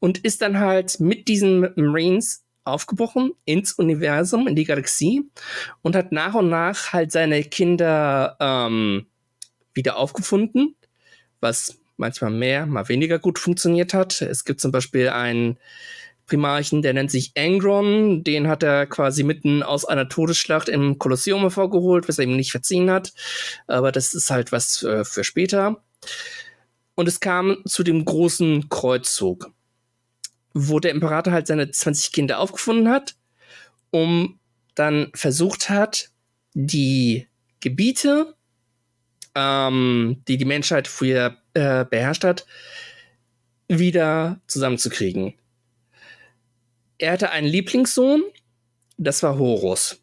Und 0.00 0.18
ist 0.18 0.42
dann 0.42 0.58
halt 0.58 0.98
mit 0.98 1.28
diesen 1.28 1.60
Marines 1.76 2.43
aufgebrochen 2.64 3.32
ins 3.44 3.72
Universum, 3.72 4.48
in 4.48 4.56
die 4.56 4.64
Galaxie 4.64 5.28
und 5.82 5.96
hat 5.96 6.12
nach 6.12 6.34
und 6.34 6.48
nach 6.48 6.92
halt 6.92 7.12
seine 7.12 7.42
Kinder 7.44 8.36
ähm, 8.40 9.06
wieder 9.74 9.96
aufgefunden, 9.96 10.74
was 11.40 11.78
manchmal 11.96 12.30
mehr, 12.30 12.66
mal 12.66 12.88
weniger 12.88 13.18
gut 13.18 13.38
funktioniert 13.38 13.94
hat. 13.94 14.20
Es 14.22 14.44
gibt 14.44 14.60
zum 14.60 14.72
Beispiel 14.72 15.08
einen 15.08 15.58
Primarchen, 16.26 16.82
der 16.82 16.94
nennt 16.94 17.10
sich 17.10 17.32
Angron. 17.36 18.24
Den 18.24 18.48
hat 18.48 18.62
er 18.62 18.86
quasi 18.86 19.22
mitten 19.22 19.62
aus 19.62 19.84
einer 19.84 20.08
Todesschlacht 20.08 20.68
im 20.68 20.98
Kolosseum 20.98 21.40
hervorgeholt, 21.40 22.08
was 22.08 22.18
er 22.18 22.24
ihm 22.24 22.36
nicht 22.36 22.50
verziehen 22.50 22.90
hat. 22.90 23.12
Aber 23.66 23.92
das 23.92 24.14
ist 24.14 24.30
halt 24.30 24.52
was 24.52 24.82
äh, 24.82 25.04
für 25.04 25.24
später. 25.24 25.82
Und 26.94 27.08
es 27.08 27.20
kam 27.20 27.58
zu 27.66 27.82
dem 27.82 28.04
großen 28.04 28.68
Kreuzzug, 28.68 29.50
wo 30.54 30.80
der 30.80 30.92
Imperator 30.92 31.32
halt 31.32 31.46
seine 31.46 31.70
20 31.70 32.12
Kinder 32.12 32.38
aufgefunden 32.38 32.88
hat, 32.88 33.16
um 33.90 34.38
dann 34.74 35.10
versucht 35.14 35.68
hat, 35.68 36.10
die 36.54 37.26
Gebiete, 37.60 38.34
ähm, 39.34 40.22
die 40.28 40.38
die 40.38 40.44
Menschheit 40.44 40.88
früher 40.88 41.36
äh, 41.54 41.84
beherrscht 41.84 42.24
hat, 42.24 42.46
wieder 43.68 44.40
zusammenzukriegen 44.46 45.34
er 46.98 47.12
hatte 47.12 47.30
einen 47.30 47.46
Lieblingssohn, 47.46 48.22
das 48.96 49.22
war 49.22 49.38
Horus. 49.38 50.02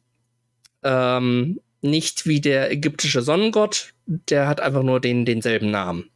Ähm, 0.83 1.59
nicht 1.81 2.27
wie 2.27 2.41
der 2.41 2.71
ägyptische 2.71 3.21
Sonnengott, 3.21 3.93
der 4.05 4.47
hat 4.47 4.61
einfach 4.61 4.83
nur 4.83 4.99
den, 4.99 5.25
denselben 5.25 5.71
Namen. 5.71 6.09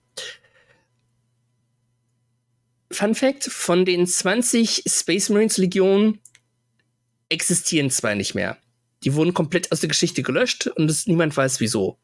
Fun 2.92 3.16
Fact: 3.16 3.46
Von 3.46 3.86
den 3.86 4.08
20 4.08 4.84
Space 4.88 5.30
Marines 5.30 5.58
Legionen 5.58 6.20
existieren 7.30 7.90
zwei 7.90 8.16
nicht 8.16 8.36
mehr. 8.36 8.58
Die 9.04 9.14
wurden 9.14 9.34
komplett 9.34 9.72
aus 9.72 9.82
der 9.82 9.90
Geschichte 9.90 10.24
gelöscht 10.24 10.68
und 10.68 10.90
es, 10.90 11.08
niemand 11.08 11.36
weiß 11.36 11.60
wieso. 11.60 11.98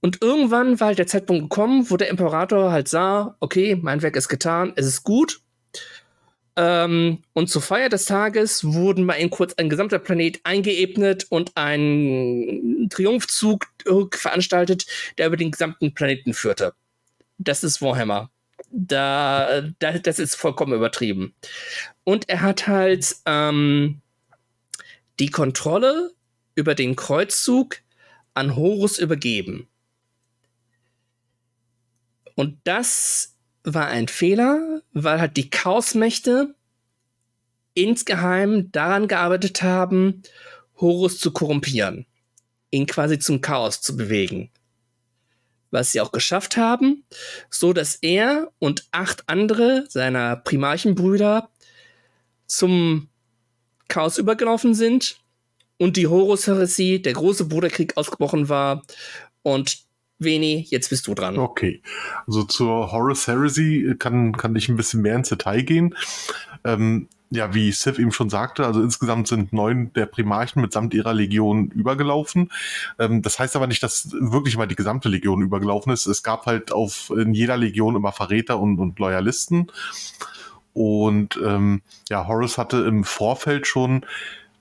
Und 0.00 0.22
irgendwann 0.22 0.80
war 0.80 0.88
halt 0.88 0.98
der 0.98 1.06
Zeitpunkt 1.06 1.50
gekommen, 1.50 1.90
wo 1.90 1.96
der 1.96 2.08
Imperator 2.08 2.72
halt 2.72 2.88
sah, 2.88 3.36
okay, 3.40 3.76
mein 3.80 4.00
Werk 4.00 4.16
ist 4.16 4.28
getan, 4.28 4.72
es 4.76 4.86
ist 4.86 5.02
gut, 5.02 5.42
ähm, 6.56 7.22
und 7.32 7.48
zur 7.48 7.62
Feier 7.62 7.88
des 7.88 8.04
Tages 8.04 8.64
wurden 8.64 9.04
mal 9.04 9.18
eben 9.18 9.30
kurz 9.30 9.54
ein 9.54 9.70
gesamter 9.70 9.98
Planet 9.98 10.40
eingeebnet 10.44 11.26
und 11.30 11.52
ein 11.56 12.88
Triumphzug 12.90 13.66
veranstaltet, 14.12 14.84
der 15.16 15.28
über 15.28 15.36
den 15.36 15.52
gesamten 15.52 15.94
Planeten 15.94 16.34
führte. 16.34 16.74
Das 17.38 17.64
ist 17.64 17.80
Warhammer. 17.80 18.30
Da, 18.70 19.62
da, 19.78 19.98
das 19.98 20.18
ist 20.18 20.34
vollkommen 20.34 20.74
übertrieben. 20.74 21.34
Und 22.04 22.28
er 22.28 22.42
hat 22.42 22.66
halt 22.66 23.16
ähm, 23.26 24.00
die 25.18 25.30
Kontrolle 25.30 26.12
über 26.54 26.74
den 26.74 26.96
Kreuzzug 26.96 27.78
an 28.34 28.56
Horus 28.56 28.98
übergeben. 28.98 29.68
Und 32.34 32.58
das 32.64 33.36
war 33.64 33.88
ein 33.88 34.08
Fehler, 34.08 34.82
weil 34.92 35.20
halt 35.20 35.36
die 35.36 35.50
Chaosmächte 35.50 36.54
insgeheim 37.74 38.72
daran 38.72 39.08
gearbeitet 39.08 39.62
haben, 39.62 40.22
Horus 40.80 41.18
zu 41.18 41.32
korrumpieren, 41.32 42.06
ihn 42.70 42.86
quasi 42.86 43.18
zum 43.18 43.40
Chaos 43.40 43.82
zu 43.82 43.96
bewegen. 43.96 44.50
Was 45.70 45.92
sie 45.92 46.00
auch 46.00 46.12
geschafft 46.12 46.56
haben, 46.56 47.04
so 47.48 47.72
dass 47.72 47.96
er 47.96 48.50
und 48.58 48.88
acht 48.90 49.24
andere 49.28 49.84
seiner 49.88 50.36
Primarchenbrüder 50.36 51.48
zum 52.46 53.08
Chaos 53.88 54.18
übergelaufen 54.18 54.74
sind 54.74 55.20
und 55.78 55.96
die 55.96 56.06
Horus-Heresie, 56.06 57.00
der 57.00 57.12
große 57.12 57.46
Bruderkrieg, 57.46 57.96
ausgebrochen 57.96 58.48
war 58.48 58.82
und 59.42 59.78
Veni, 60.18 60.66
jetzt 60.68 60.90
bist 60.90 61.06
du 61.06 61.14
dran. 61.14 61.38
Okay. 61.38 61.82
Also 62.26 62.44
zur 62.44 62.92
Horus 62.92 63.26
Heresy 63.26 63.94
kann, 63.98 64.36
kann 64.36 64.54
ich 64.54 64.68
ein 64.68 64.76
bisschen 64.76 65.00
mehr 65.00 65.16
ins 65.16 65.30
Detail 65.30 65.62
gehen. 65.62 65.96
Ähm, 66.62 67.08
ja, 67.30 67.54
wie 67.54 67.70
Sif 67.70 67.98
eben 67.98 68.12
schon 68.12 68.28
sagte, 68.28 68.66
also 68.66 68.82
insgesamt 68.82 69.28
sind 69.28 69.52
neun 69.52 69.92
der 69.92 70.06
Primarchen 70.06 70.60
mitsamt 70.60 70.94
ihrer 70.94 71.14
Legion 71.14 71.68
übergelaufen. 71.68 72.50
Ähm, 72.98 73.22
das 73.22 73.38
heißt 73.38 73.54
aber 73.54 73.68
nicht, 73.68 73.82
dass 73.82 74.10
wirklich 74.12 74.56
mal 74.56 74.66
die 74.66 74.76
gesamte 74.76 75.08
Legion 75.08 75.40
übergelaufen 75.40 75.92
ist. 75.92 76.06
Es 76.06 76.22
gab 76.22 76.46
halt 76.46 76.72
auf 76.72 77.10
in 77.10 77.32
jeder 77.32 77.56
Legion 77.56 77.94
immer 77.94 78.12
Verräter 78.12 78.58
und, 78.58 78.78
und 78.80 78.98
Loyalisten. 78.98 79.70
Und 80.72 81.38
ähm, 81.44 81.82
ja, 82.08 82.26
Horus 82.26 82.58
hatte 82.58 82.78
im 82.78 83.04
Vorfeld 83.04 83.66
schon 83.66 84.04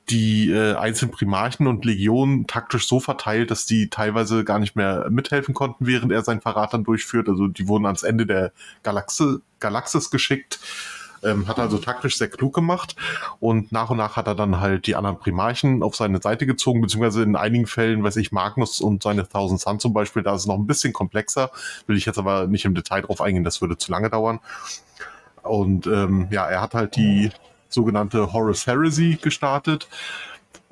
die 0.09 0.51
äh, 0.51 0.75
einzelnen 0.75 1.11
Primarchen 1.11 1.67
und 1.67 1.85
Legionen 1.85 2.47
taktisch 2.47 2.88
so 2.88 2.99
verteilt, 2.99 3.51
dass 3.51 3.65
die 3.65 3.89
teilweise 3.89 4.43
gar 4.43 4.59
nicht 4.59 4.75
mehr 4.75 5.07
mithelfen 5.09 5.53
konnten, 5.53 5.85
während 5.85 6.11
er 6.11 6.23
sein 6.23 6.41
Verrat 6.41 6.73
dann 6.73 6.83
durchführt. 6.83 7.29
Also 7.29 7.47
die 7.47 7.67
wurden 7.67 7.85
ans 7.85 8.03
Ende 8.03 8.25
der 8.25 8.51
Galaxe, 8.81 9.41
Galaxis 9.59 10.09
geschickt. 10.09 10.59
Ähm, 11.23 11.47
hat 11.47 11.59
also 11.59 11.77
taktisch 11.77 12.17
sehr 12.17 12.29
klug 12.29 12.53
gemacht 12.53 12.95
und 13.39 13.71
nach 13.71 13.89
und 13.89 13.97
nach 13.97 14.15
hat 14.15 14.27
er 14.27 14.35
dann 14.35 14.59
halt 14.59 14.88
die 14.88 14.95
anderen 14.95 15.19
Primarchen 15.19 15.83
auf 15.83 15.95
seine 15.95 16.21
Seite 16.21 16.45
gezogen, 16.45 16.81
beziehungsweise 16.81 17.23
in 17.23 17.35
einigen 17.35 17.67
Fällen, 17.67 18.03
weiß 18.03 18.15
ich, 18.17 18.31
Magnus 18.31 18.81
und 18.81 19.03
seine 19.03 19.27
Thousand 19.27 19.59
Sun 19.59 19.79
zum 19.79 19.93
Beispiel, 19.93 20.23
da 20.23 20.35
ist 20.35 20.41
es 20.41 20.47
noch 20.47 20.57
ein 20.57 20.67
bisschen 20.67 20.93
komplexer, 20.93 21.51
will 21.88 21.97
ich 21.97 22.05
jetzt 22.05 22.17
aber 22.17 22.47
nicht 22.47 22.65
im 22.65 22.75
Detail 22.75 23.01
drauf 23.01 23.21
eingehen, 23.21 23.43
das 23.43 23.61
würde 23.61 23.77
zu 23.77 23.91
lange 23.91 24.09
dauern. 24.09 24.39
Und 25.43 25.88
ähm, 25.88 26.27
ja, 26.31 26.45
er 26.45 26.61
hat 26.61 26.73
halt 26.73 26.95
die 26.95 27.31
sogenannte 27.69 28.33
Horus 28.33 28.67
Heresy 28.67 29.17
gestartet. 29.21 29.88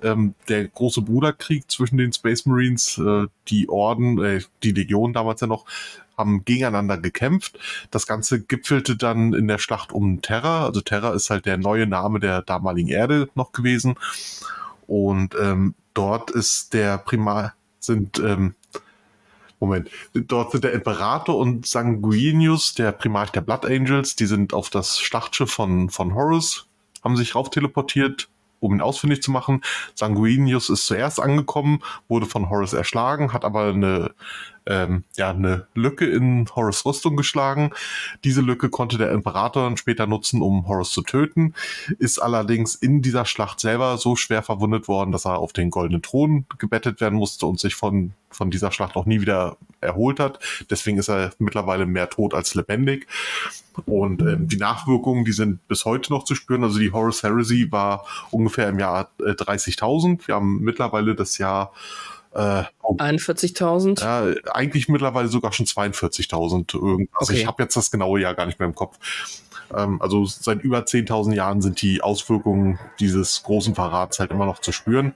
Ähm, 0.04 0.36
der 0.48 0.68
große 0.68 1.01
Bruderkrieg 1.01 1.70
zwischen 1.72 1.98
den 1.98 2.13
Space 2.13 2.46
Marines, 2.46 3.00
äh, 3.00 3.25
die 3.48 3.68
Orden, 3.68 4.24
äh, 4.24 4.42
die 4.62 4.72
Legion 4.72 5.13
damals 5.13 5.42
ja 5.42 5.48
noch, 5.48 5.66
haben 6.18 6.44
gegeneinander 6.44 6.98
gekämpft. 6.98 7.60
Das 7.92 8.08
Ganze 8.08 8.42
gipfelte 8.42 8.96
dann 8.96 9.34
in 9.34 9.48
der 9.48 9.60
Schlacht 9.60 9.92
um 9.92 10.22
Terra. 10.22 10.66
Also 10.66 10.82
Terra 10.82 11.12
ist 11.14 11.30
halt 11.30 11.46
der 11.46 11.58
neue 11.58 11.88
Name 11.88 12.20
der 12.20 12.42
damaligen 12.42 12.90
Erde 12.90 13.30
noch 13.36 13.52
gewesen. 13.52 13.96
Und 14.88 15.36
ähm, 15.40 15.76
dort 15.94 16.32
ist 16.32 16.74
der 16.74 16.98
Primar, 16.98 17.54
sind, 17.80 18.20
ähm, 18.20 18.56
Moment, 19.60 19.90
dort 20.14 20.52
sind 20.52 20.64
der 20.64 20.74
Imperator 20.74 21.38
und 21.38 21.66
Sanguinius, 21.66 22.76
der 22.76 22.92
Primarch 22.92 23.32
der 23.32 23.42
Blood 23.42 23.66
Angels, 23.66 24.16
die 24.16 24.26
sind 24.26 24.54
auf 24.54 24.70
das 24.70 25.00
Schlachtschiff 25.00 25.52
von, 25.52 25.90
von 25.90 26.14
Horus, 26.14 26.68
haben 27.04 27.18
sich 27.18 27.36
rauf 27.36 27.50
teleportiert, 27.50 28.30
um 28.60 28.74
ihn 28.74 28.82
ausfindig 28.82 29.22
zu 29.22 29.32
machen. 29.32 29.62
Sanguinius 29.96 30.70
ist 30.70 30.86
zuerst 30.86 31.20
angekommen, 31.20 31.82
wurde 32.08 32.28
von 32.28 32.50
Horus 32.50 32.74
erschlagen, 32.74 33.34
hat 33.34 33.46
aber 33.46 33.70
eine, 33.70 34.12
ähm, 34.68 35.04
ja, 35.16 35.32
eine 35.32 35.68
Lücke 35.74 36.06
in 36.06 36.48
Horus 36.56 36.86
Rüstung 36.86 37.16
geschlagen. 37.16 37.72
Diese 38.24 38.42
Lücke 38.42 38.70
konnte 38.70 38.98
der 38.98 39.12
Imperator 39.12 39.64
dann 39.64 39.78
später 39.78 40.08
nutzen, 40.08 40.42
um 40.42 40.68
Horus 40.68 40.92
zu 40.92 41.02
töten, 41.02 41.54
ist 42.00 42.20
allerdings 42.20 42.76
in 42.76 43.02
dieser 43.02 43.26
Schlacht 43.26 43.60
selber 43.60 43.98
so 43.98 44.16
schwer 44.16 44.44
verwundet 44.44 44.88
worden, 44.88 45.12
dass 45.12 45.26
er 45.26 45.40
auf 45.40 45.54
den 45.54 45.70
goldenen 45.70 46.02
Thron 46.02 46.46
gebettet 46.58 47.02
werden 47.02 47.18
musste 47.18 47.46
und 47.46 47.60
sich 47.60 47.76
von, 47.76 48.12
von 48.30 48.52
dieser 48.52 48.72
Schlacht 48.72 48.96
auch 48.96 49.06
nie 49.06 49.22
wieder 49.22 49.58
erholt 49.80 50.20
hat. 50.20 50.40
Deswegen 50.70 50.98
ist 50.98 51.10
er 51.10 51.32
mittlerweile 51.40 51.86
mehr 51.86 52.10
tot 52.10 52.34
als 52.34 52.54
lebendig. 52.56 53.08
Und 53.86 54.22
ähm, 54.22 54.48
die 54.48 54.58
Nachwirkungen, 54.58 55.24
die 55.24 55.32
sind 55.32 55.66
bis 55.68 55.86
heute 55.86 56.12
noch 56.12 56.24
zu 56.24 56.36
spüren. 56.36 56.64
Also 56.64 56.80
die 56.80 56.92
Horus 56.92 57.24
Heresy 57.24 57.72
war 57.72 58.06
ungefähr 58.32 58.70
im 58.70 58.80
Jahr 58.80 59.12
äh, 59.20 59.32
30.000. 59.32 60.28
Wir 60.28 60.36
haben 60.36 60.62
mittlerweile 60.62 61.14
das 61.14 61.38
Jahr 61.38 61.72
äh, 62.38 62.63
41.000? 62.84 64.01
Ja, 64.01 64.34
eigentlich 64.53 64.88
mittlerweile 64.88 65.27
sogar 65.27 65.51
schon 65.53 65.65
42.000 65.65 66.75
irgendwas. 66.75 67.22
Also 67.22 67.34
okay. 67.34 67.41
Ich 67.41 67.48
habe 67.48 67.63
jetzt 67.63 67.75
das 67.75 67.89
genaue 67.89 68.22
Jahr 68.22 68.36
gar 68.36 68.46
nicht 68.46 68.60
mehr 68.60 68.67
im 68.67 68.75
Kopf. 68.75 69.00
Ähm, 69.75 70.01
also 70.01 70.25
seit 70.25 70.62
über 70.62 70.79
10.000 70.79 71.34
Jahren 71.34 71.62
sind 71.62 71.82
die 71.82 72.01
Auswirkungen 72.01 72.79
dieses 73.00 73.41
großen 73.44 73.74
Verrats 73.74 74.20
halt 74.20 74.32
immer 74.32 74.46
noch 74.46 74.60
zu 74.60 74.72
spüren. 74.72 75.13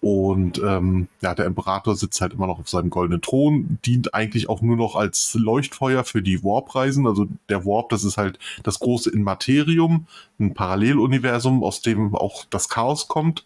Und 0.00 0.58
ähm, 0.58 1.06
ja, 1.20 1.32
der 1.36 1.46
Imperator 1.46 1.94
sitzt 1.94 2.20
halt 2.20 2.32
immer 2.32 2.48
noch 2.48 2.58
auf 2.58 2.68
seinem 2.68 2.90
goldenen 2.90 3.22
Thron, 3.22 3.78
dient 3.86 4.12
eigentlich 4.12 4.48
auch 4.48 4.60
nur 4.60 4.76
noch 4.76 4.96
als 4.96 5.34
Leuchtfeuer 5.34 6.02
für 6.02 6.22
die 6.22 6.42
Warp-Reisen. 6.42 7.06
Also 7.06 7.28
der 7.48 7.64
Warp, 7.64 7.90
das 7.90 8.02
ist 8.02 8.16
halt 8.16 8.40
das 8.64 8.80
große 8.80 9.10
Inmaterium, 9.10 10.08
ein 10.40 10.54
Paralleluniversum, 10.54 11.62
aus 11.62 11.82
dem 11.82 12.16
auch 12.16 12.44
das 12.50 12.68
Chaos 12.68 13.06
kommt. 13.06 13.44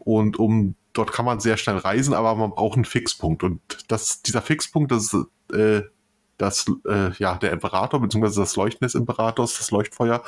Und 0.00 0.38
um 0.38 0.74
dort 0.98 1.12
kann 1.12 1.24
man 1.24 1.40
sehr 1.40 1.56
schnell 1.56 1.78
reisen, 1.78 2.12
aber 2.12 2.34
man 2.34 2.50
braucht 2.50 2.76
einen 2.76 2.84
Fixpunkt. 2.84 3.42
Und 3.42 3.60
das, 3.88 4.22
dieser 4.22 4.42
Fixpunkt, 4.42 4.90
das 4.90 5.14
ist 5.14 5.54
äh, 5.54 5.82
das, 6.38 6.66
äh, 6.88 7.10
ja, 7.18 7.36
der 7.36 7.52
Imperator, 7.52 8.00
beziehungsweise 8.00 8.40
das 8.40 8.56
Leuchten 8.56 8.84
des 8.84 8.94
Imperators, 8.94 9.58
das 9.58 9.70
Leuchtfeuer. 9.70 10.22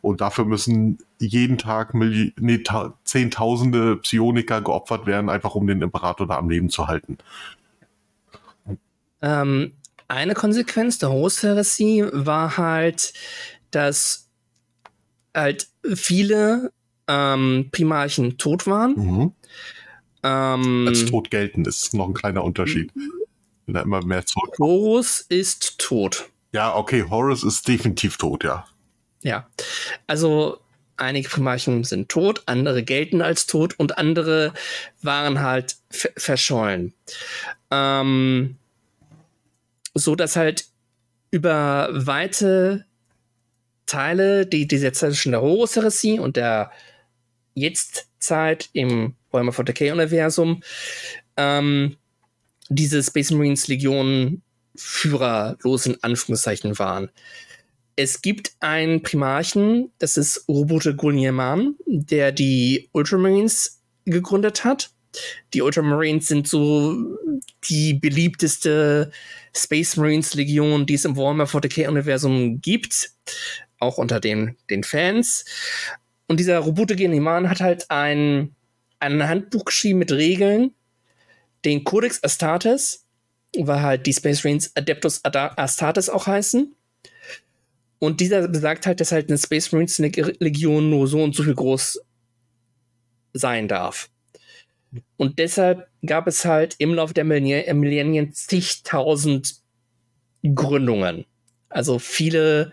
Und 0.00 0.20
dafür 0.20 0.44
müssen 0.44 0.98
jeden 1.18 1.58
Tag 1.58 1.94
Milli 1.94 2.32
nee, 2.38 2.62
Zehntausende 3.04 3.96
Psioniker 3.96 4.60
geopfert 4.62 5.06
werden, 5.06 5.28
einfach 5.28 5.54
um 5.54 5.66
den 5.66 5.82
Imperator 5.82 6.26
da 6.26 6.36
am 6.36 6.48
Leben 6.48 6.70
zu 6.70 6.86
halten. 6.86 7.18
Ähm, 9.22 9.72
eine 10.08 10.34
Konsequenz 10.34 10.98
der 10.98 11.10
Horus-Heresie 11.10 12.06
war 12.12 12.56
halt, 12.56 13.12
dass 13.70 14.28
halt 15.34 15.68
viele 15.84 16.72
ähm, 17.06 17.68
Primarchen 17.72 18.38
tot 18.38 18.66
waren. 18.66 18.94
Mhm. 18.94 19.32
Ähm, 20.22 20.86
Als 20.88 21.04
tot 21.06 21.30
gelten 21.30 21.64
ist 21.64 21.94
noch 21.94 22.08
ein 22.08 22.14
kleiner 22.14 22.44
Unterschied. 22.44 22.92
Wenn 23.66 23.74
er 23.74 23.82
immer 23.82 24.04
mehr 24.04 24.26
zurück. 24.26 24.56
Horus 24.58 25.20
ist 25.20 25.78
tot. 25.78 26.28
Ja, 26.52 26.74
okay, 26.74 27.04
Horus 27.08 27.44
ist 27.44 27.66
definitiv 27.68 28.16
tot, 28.16 28.44
ja. 28.44 28.66
Ja. 29.22 29.48
Also 30.06 30.58
einige 30.96 31.28
Primarchen 31.28 31.84
sind 31.84 32.08
tot, 32.08 32.42
andere 32.46 32.82
gelten 32.82 33.22
als 33.22 33.46
tot 33.46 33.78
und 33.78 33.98
andere 33.98 34.52
waren 35.02 35.40
halt 35.40 35.76
verschollen. 35.90 36.92
Ähm, 37.70 38.56
so 39.94 40.14
dass 40.14 40.36
halt 40.36 40.66
über 41.30 41.88
weite 41.92 42.84
Teile 43.86 44.46
die, 44.46 44.66
die 44.66 44.92
zwischen 44.92 45.32
der 45.32 45.42
Horus-Heresie 45.42 46.20
und 46.20 46.36
der 46.36 46.70
Jetztzeit 48.20 48.68
im 48.74 49.14
Warhammer 49.30 49.52
40k-Universum 49.52 50.62
ähm, 51.36 51.96
diese 52.68 53.02
Space 53.02 53.30
Marines 53.30 53.66
Legionen 53.68 54.42
führerlos 54.76 55.86
in 55.86 55.96
Anführungszeichen 56.02 56.78
waren. 56.78 57.10
Es 57.96 58.22
gibt 58.22 58.52
einen 58.60 59.02
Primarchen, 59.02 59.90
das 59.98 60.16
ist 60.16 60.44
Robote 60.48 60.94
Gulniaman, 60.94 61.74
der 61.86 62.32
die 62.32 62.88
Ultramarines 62.92 63.80
gegründet 64.04 64.64
hat. 64.64 64.90
Die 65.54 65.62
Ultramarines 65.62 66.28
sind 66.28 66.46
so 66.46 66.96
die 67.68 67.94
beliebteste 67.94 69.10
Space 69.54 69.96
Marines 69.96 70.34
Legion, 70.34 70.86
die 70.86 70.94
es 70.94 71.04
im 71.04 71.16
Warhammer 71.16 71.44
40k 71.44 71.88
Universum 71.88 72.60
gibt, 72.60 73.10
auch 73.80 73.98
unter 73.98 74.20
den, 74.20 74.56
den 74.70 74.84
Fans. 74.84 75.44
Und 76.30 76.38
dieser 76.38 76.60
Robote 76.60 76.94
Gulniaman 76.94 77.50
hat 77.50 77.60
halt 77.60 77.90
ein 77.90 78.54
ein 79.00 79.26
Handbuch 79.26 79.64
geschrieben 79.64 79.98
mit 79.98 80.12
Regeln, 80.12 80.76
den 81.64 81.82
Codex 81.82 82.22
Astartes, 82.22 83.04
weil 83.58 83.82
halt 83.82 84.06
die 84.06 84.12
Space 84.12 84.44
Marines 84.44 84.70
Adeptus 84.76 85.24
Astartes 85.24 86.08
auch 86.08 86.28
heißen. 86.28 86.72
Und 87.98 88.20
dieser 88.20 88.46
besagt 88.46 88.86
halt, 88.86 89.00
dass 89.00 89.10
halt 89.10 89.28
eine 89.28 89.38
Space 89.38 89.72
Marines 89.72 89.98
Legion 89.98 90.88
nur 90.88 91.08
so 91.08 91.20
und 91.20 91.34
so 91.34 91.42
viel 91.42 91.56
groß 91.56 92.00
sein 93.32 93.66
darf. 93.66 94.08
Und 95.16 95.40
deshalb 95.40 95.88
gab 96.06 96.28
es 96.28 96.44
halt 96.44 96.76
im 96.78 96.94
Laufe 96.94 97.12
der 97.12 97.24
Millennium 97.24 98.32
zigtausend 98.32 99.56
Gründungen. 100.44 101.24
Also 101.70 101.98
viele 101.98 102.72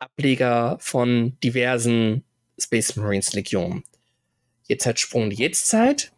Ableger 0.00 0.78
von 0.80 1.38
diversen 1.44 2.24
Space 2.58 2.96
Marines 2.96 3.32
Legionen. 3.32 3.84
Jetzt 4.66 4.86
halt 4.86 4.98
Sprung 4.98 5.30
die 5.30 5.36
Jetztzeit, 5.36 6.12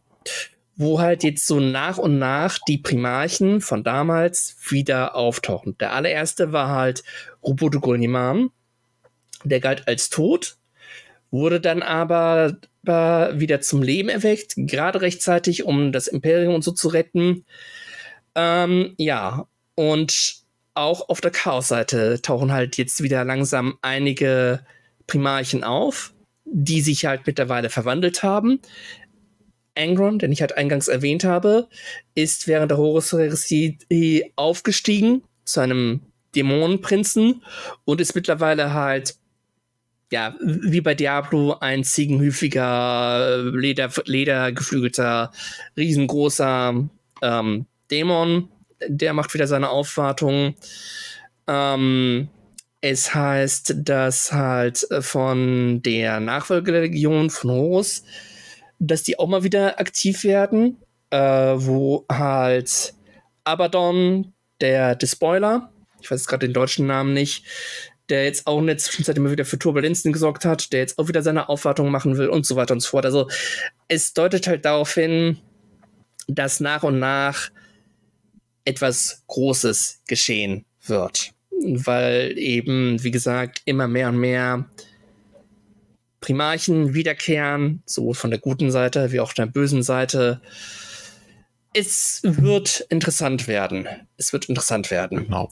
wo 0.76 1.00
halt 1.00 1.24
jetzt 1.24 1.46
so 1.46 1.60
nach 1.60 1.98
und 1.98 2.18
nach 2.18 2.58
die 2.66 2.78
Primarchen 2.78 3.60
von 3.60 3.84
damals 3.84 4.56
wieder 4.68 5.14
auftauchen. 5.14 5.76
Der 5.78 5.92
allererste 5.92 6.52
war 6.52 6.68
halt 6.68 7.02
Roboto 7.42 7.80
Golniman. 7.80 8.50
Der 9.44 9.60
galt 9.60 9.88
als 9.88 10.08
tot, 10.08 10.56
wurde 11.30 11.60
dann 11.60 11.82
aber 11.82 12.58
wieder 12.84 13.60
zum 13.60 13.82
Leben 13.82 14.08
erweckt, 14.08 14.54
gerade 14.56 15.00
rechtzeitig, 15.00 15.64
um 15.64 15.92
das 15.92 16.06
Imperium 16.06 16.54
und 16.54 16.62
so 16.62 16.72
zu 16.72 16.88
retten. 16.88 17.44
Ähm, 18.34 18.94
ja, 18.98 19.46
und 19.74 20.41
auch 20.74 21.08
auf 21.08 21.20
der 21.20 21.30
Chaos-Seite 21.30 22.22
tauchen 22.22 22.52
halt 22.52 22.76
jetzt 22.76 23.02
wieder 23.02 23.24
langsam 23.24 23.78
einige 23.82 24.64
Primarchen 25.06 25.64
auf 25.64 26.12
die 26.52 26.80
sich 26.80 27.06
halt 27.06 27.26
mittlerweile 27.26 27.70
verwandelt 27.70 28.22
haben. 28.22 28.60
Angron, 29.76 30.18
den 30.18 30.32
ich 30.32 30.42
halt 30.42 30.56
eingangs 30.56 30.88
erwähnt 30.88 31.24
habe, 31.24 31.68
ist 32.14 32.46
während 32.46 32.70
der 32.70 32.78
Horus-Heresie 32.78 34.32
aufgestiegen 34.36 35.22
zu 35.44 35.60
einem 35.60 36.00
Dämonenprinzen 36.34 37.42
und 37.84 38.00
ist 38.00 38.14
mittlerweile 38.14 38.74
halt, 38.74 39.16
ja, 40.12 40.34
wie 40.42 40.82
bei 40.82 40.94
Diablo, 40.94 41.56
ein 41.60 41.84
ziegenhüfiger, 41.84 43.50
leder, 43.54 43.90
ledergeflügelter, 44.04 45.32
riesengroßer 45.76 46.88
ähm, 47.22 47.66
Dämon. 47.90 48.48
Der 48.88 49.12
macht 49.12 49.34
wieder 49.34 49.46
seine 49.46 49.70
Aufwartung. 49.70 50.54
Ähm, 51.46 52.28
es 52.80 53.14
heißt, 53.14 53.74
dass 53.78 54.32
halt 54.32 54.90
äh, 54.90 55.02
von 55.02 55.82
der 55.82 56.20
Nachfolgelegion 56.20 57.30
von 57.30 57.50
Horus, 57.50 58.04
dass 58.78 59.04
die 59.04 59.18
auch 59.18 59.28
mal 59.28 59.44
wieder 59.44 59.78
aktiv 59.78 60.24
werden, 60.24 60.76
äh, 61.10 61.18
wo 61.18 62.04
halt 62.10 62.94
Abaddon, 63.44 64.32
der 64.60 64.94
Despoiler, 64.96 65.72
ich 66.00 66.10
weiß 66.10 66.26
gerade 66.26 66.46
den 66.46 66.54
deutschen 66.54 66.86
Namen 66.86 67.12
nicht, 67.12 67.44
der 68.08 68.24
jetzt 68.24 68.46
auch 68.46 68.58
in 68.58 68.66
der 68.66 68.78
Zwischenzeit 68.78 69.16
immer 69.16 69.30
wieder 69.30 69.44
für 69.44 69.58
Turbulenzen 69.58 70.12
gesorgt 70.12 70.44
hat, 70.44 70.72
der 70.72 70.80
jetzt 70.80 70.98
auch 70.98 71.08
wieder 71.08 71.22
seine 71.22 71.48
Aufwartung 71.48 71.90
machen 71.90 72.16
will 72.16 72.28
und 72.28 72.46
so 72.46 72.56
weiter 72.56 72.74
und 72.74 72.80
so 72.80 72.90
fort. 72.90 73.06
Also 73.06 73.28
es 73.88 74.12
deutet 74.12 74.46
halt 74.46 74.64
darauf 74.64 74.92
hin, 74.92 75.38
dass 76.26 76.60
nach 76.60 76.82
und 76.82 76.98
nach 76.98 77.50
etwas 78.64 79.22
Großes 79.26 80.02
geschehen 80.06 80.64
wird 80.86 81.32
weil 81.64 82.36
eben, 82.38 83.02
wie 83.02 83.10
gesagt, 83.10 83.62
immer 83.64 83.88
mehr 83.88 84.08
und 84.08 84.18
mehr 84.18 84.68
Primarchen 86.20 86.94
wiederkehren, 86.94 87.82
sowohl 87.86 88.14
von 88.14 88.30
der 88.30 88.38
guten 88.38 88.70
Seite 88.70 89.12
wie 89.12 89.20
auch 89.20 89.32
der 89.32 89.46
bösen 89.46 89.82
Seite. 89.82 90.40
Es 91.74 92.20
wird 92.22 92.80
interessant 92.90 93.48
werden. 93.48 93.88
Es 94.16 94.32
wird 94.32 94.46
interessant 94.46 94.90
werden. 94.90 95.24
Genau. 95.24 95.50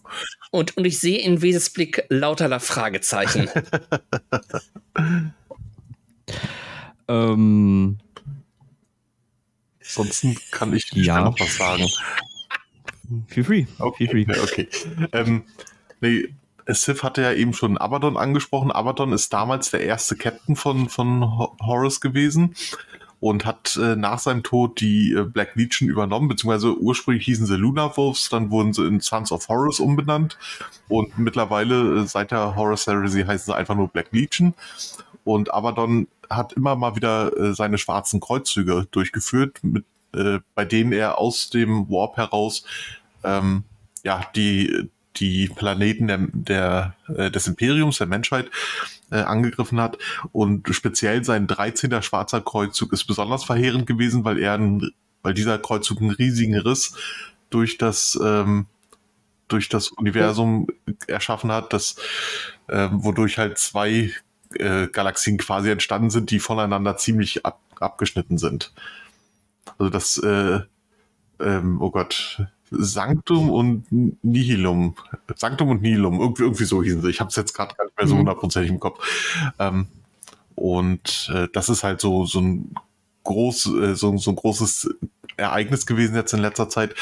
Und, 0.50 0.76
und 0.76 0.84
ich 0.84 0.98
sehe 0.98 1.18
in 1.18 1.42
Weses 1.42 1.70
Blick 1.70 2.04
lauterler 2.08 2.60
Fragezeichen. 2.60 3.48
ähm, 7.08 7.98
Ansonsten 9.80 10.36
kann 10.50 10.74
ich 10.74 10.92
Ja. 10.92 11.22
noch 11.22 11.40
was 11.40 11.56
sagen. 11.56 11.88
Feel 13.26 13.44
free. 13.44 13.66
Okay, 13.78 14.08
Feel 14.08 14.24
free. 14.26 14.40
okay. 14.42 14.68
Ähm, 15.12 15.44
nee, 16.00 16.28
Sif 16.66 17.02
hatte 17.02 17.22
ja 17.22 17.32
eben 17.32 17.52
schon 17.52 17.78
Abaddon 17.78 18.16
angesprochen. 18.16 18.70
Abaddon 18.70 19.12
ist 19.12 19.32
damals 19.32 19.70
der 19.70 19.80
erste 19.82 20.16
Captain 20.16 20.56
von, 20.56 20.88
von 20.88 21.38
Ho- 21.38 21.56
Horus 21.60 22.00
gewesen 22.00 22.54
und 23.18 23.44
hat 23.44 23.76
äh, 23.76 23.96
nach 23.96 24.18
seinem 24.18 24.42
Tod 24.42 24.80
die 24.80 25.12
äh, 25.12 25.24
Black 25.24 25.54
Legion 25.56 25.88
übernommen, 25.90 26.28
beziehungsweise 26.28 26.78
ursprünglich 26.78 27.24
hießen 27.26 27.44
sie 27.46 27.56
Lunar 27.56 27.96
Wolves, 27.96 28.28
dann 28.30 28.50
wurden 28.50 28.72
sie 28.72 28.86
in 28.86 29.00
Sons 29.00 29.30
of 29.32 29.48
Horus 29.48 29.78
umbenannt 29.80 30.38
und 30.88 31.18
mittlerweile 31.18 32.00
äh, 32.02 32.06
seit 32.06 32.30
der 32.30 32.56
Horus 32.56 32.86
Heresy 32.86 33.22
heißen 33.24 33.52
sie 33.52 33.56
einfach 33.56 33.74
nur 33.74 33.88
Black 33.88 34.08
Legion. 34.12 34.54
Und 35.24 35.52
Abaddon 35.52 36.08
hat 36.30 36.54
immer 36.54 36.76
mal 36.76 36.96
wieder 36.96 37.36
äh, 37.36 37.52
seine 37.54 37.76
schwarzen 37.76 38.20
Kreuzzüge 38.20 38.86
durchgeführt, 38.90 39.58
mit, 39.62 39.84
äh, 40.14 40.38
bei 40.54 40.64
denen 40.64 40.92
er 40.92 41.18
aus 41.18 41.50
dem 41.50 41.90
Warp 41.90 42.16
heraus 42.16 42.64
ähm, 43.24 43.64
ja, 44.02 44.24
die, 44.34 44.90
die 45.16 45.48
Planeten 45.48 46.06
der, 46.06 46.18
der, 46.32 46.94
äh, 47.14 47.30
des 47.30 47.46
Imperiums, 47.46 47.98
der 47.98 48.06
Menschheit, 48.06 48.50
äh, 49.10 49.16
angegriffen 49.16 49.80
hat. 49.80 49.98
Und 50.32 50.68
speziell 50.74 51.24
sein 51.24 51.46
13. 51.46 52.02
schwarzer 52.02 52.40
Kreuzzug 52.40 52.92
ist 52.92 53.04
besonders 53.04 53.44
verheerend 53.44 53.86
gewesen, 53.86 54.24
weil 54.24 54.38
er 54.38 54.54
ein, 54.54 54.90
weil 55.22 55.34
dieser 55.34 55.58
Kreuzzug 55.58 56.00
einen 56.00 56.10
riesigen 56.10 56.56
Riss 56.56 56.96
durch 57.50 57.78
das, 57.78 58.18
ähm, 58.22 58.66
durch 59.48 59.68
das 59.68 59.88
Universum 59.88 60.68
erschaffen 61.08 61.50
hat, 61.50 61.72
das, 61.72 61.96
ähm, 62.68 63.02
wodurch 63.04 63.36
halt 63.38 63.58
zwei 63.58 64.12
äh, 64.54 64.86
Galaxien 64.88 65.38
quasi 65.38 65.70
entstanden 65.70 66.10
sind, 66.10 66.30
die 66.30 66.38
voneinander 66.38 66.96
ziemlich 66.96 67.44
ab, 67.44 67.60
abgeschnitten 67.80 68.38
sind. 68.38 68.72
Also 69.78 69.90
das, 69.90 70.18
äh, 70.18 70.60
ähm, 71.40 71.80
oh 71.80 71.90
Gott, 71.90 72.42
Sanctum 72.70 73.50
und 73.50 73.84
Nihilum. 74.22 74.94
Sanctum 75.36 75.68
und 75.70 75.82
Nihilum, 75.82 76.20
irgendwie, 76.20 76.42
irgendwie 76.44 76.64
so 76.64 76.82
hießen 76.82 77.02
sie. 77.02 77.10
Ich 77.10 77.20
habe 77.20 77.28
es 77.30 77.36
jetzt 77.36 77.52
gerade 77.54 77.74
gar 77.74 77.84
nicht 77.84 77.98
mehr 77.98 78.06
so 78.06 78.14
Mhm. 78.14 78.18
hundertprozentig 78.20 78.70
im 78.70 78.80
Kopf. 78.80 79.04
Ähm, 79.58 79.86
und 80.54 81.30
äh, 81.34 81.48
das 81.52 81.68
ist 81.68 81.82
halt 81.84 82.00
so, 82.00 82.26
so 82.26 82.40
ein 82.40 82.74
groß, 83.24 83.66
äh, 83.80 83.94
so, 83.94 84.16
so 84.18 84.30
ein 84.30 84.36
großes 84.36 84.94
Ereignis 85.36 85.86
gewesen 85.86 86.14
jetzt 86.14 86.32
in 86.32 86.40
letzter 86.40 86.68
Zeit. 86.68 86.94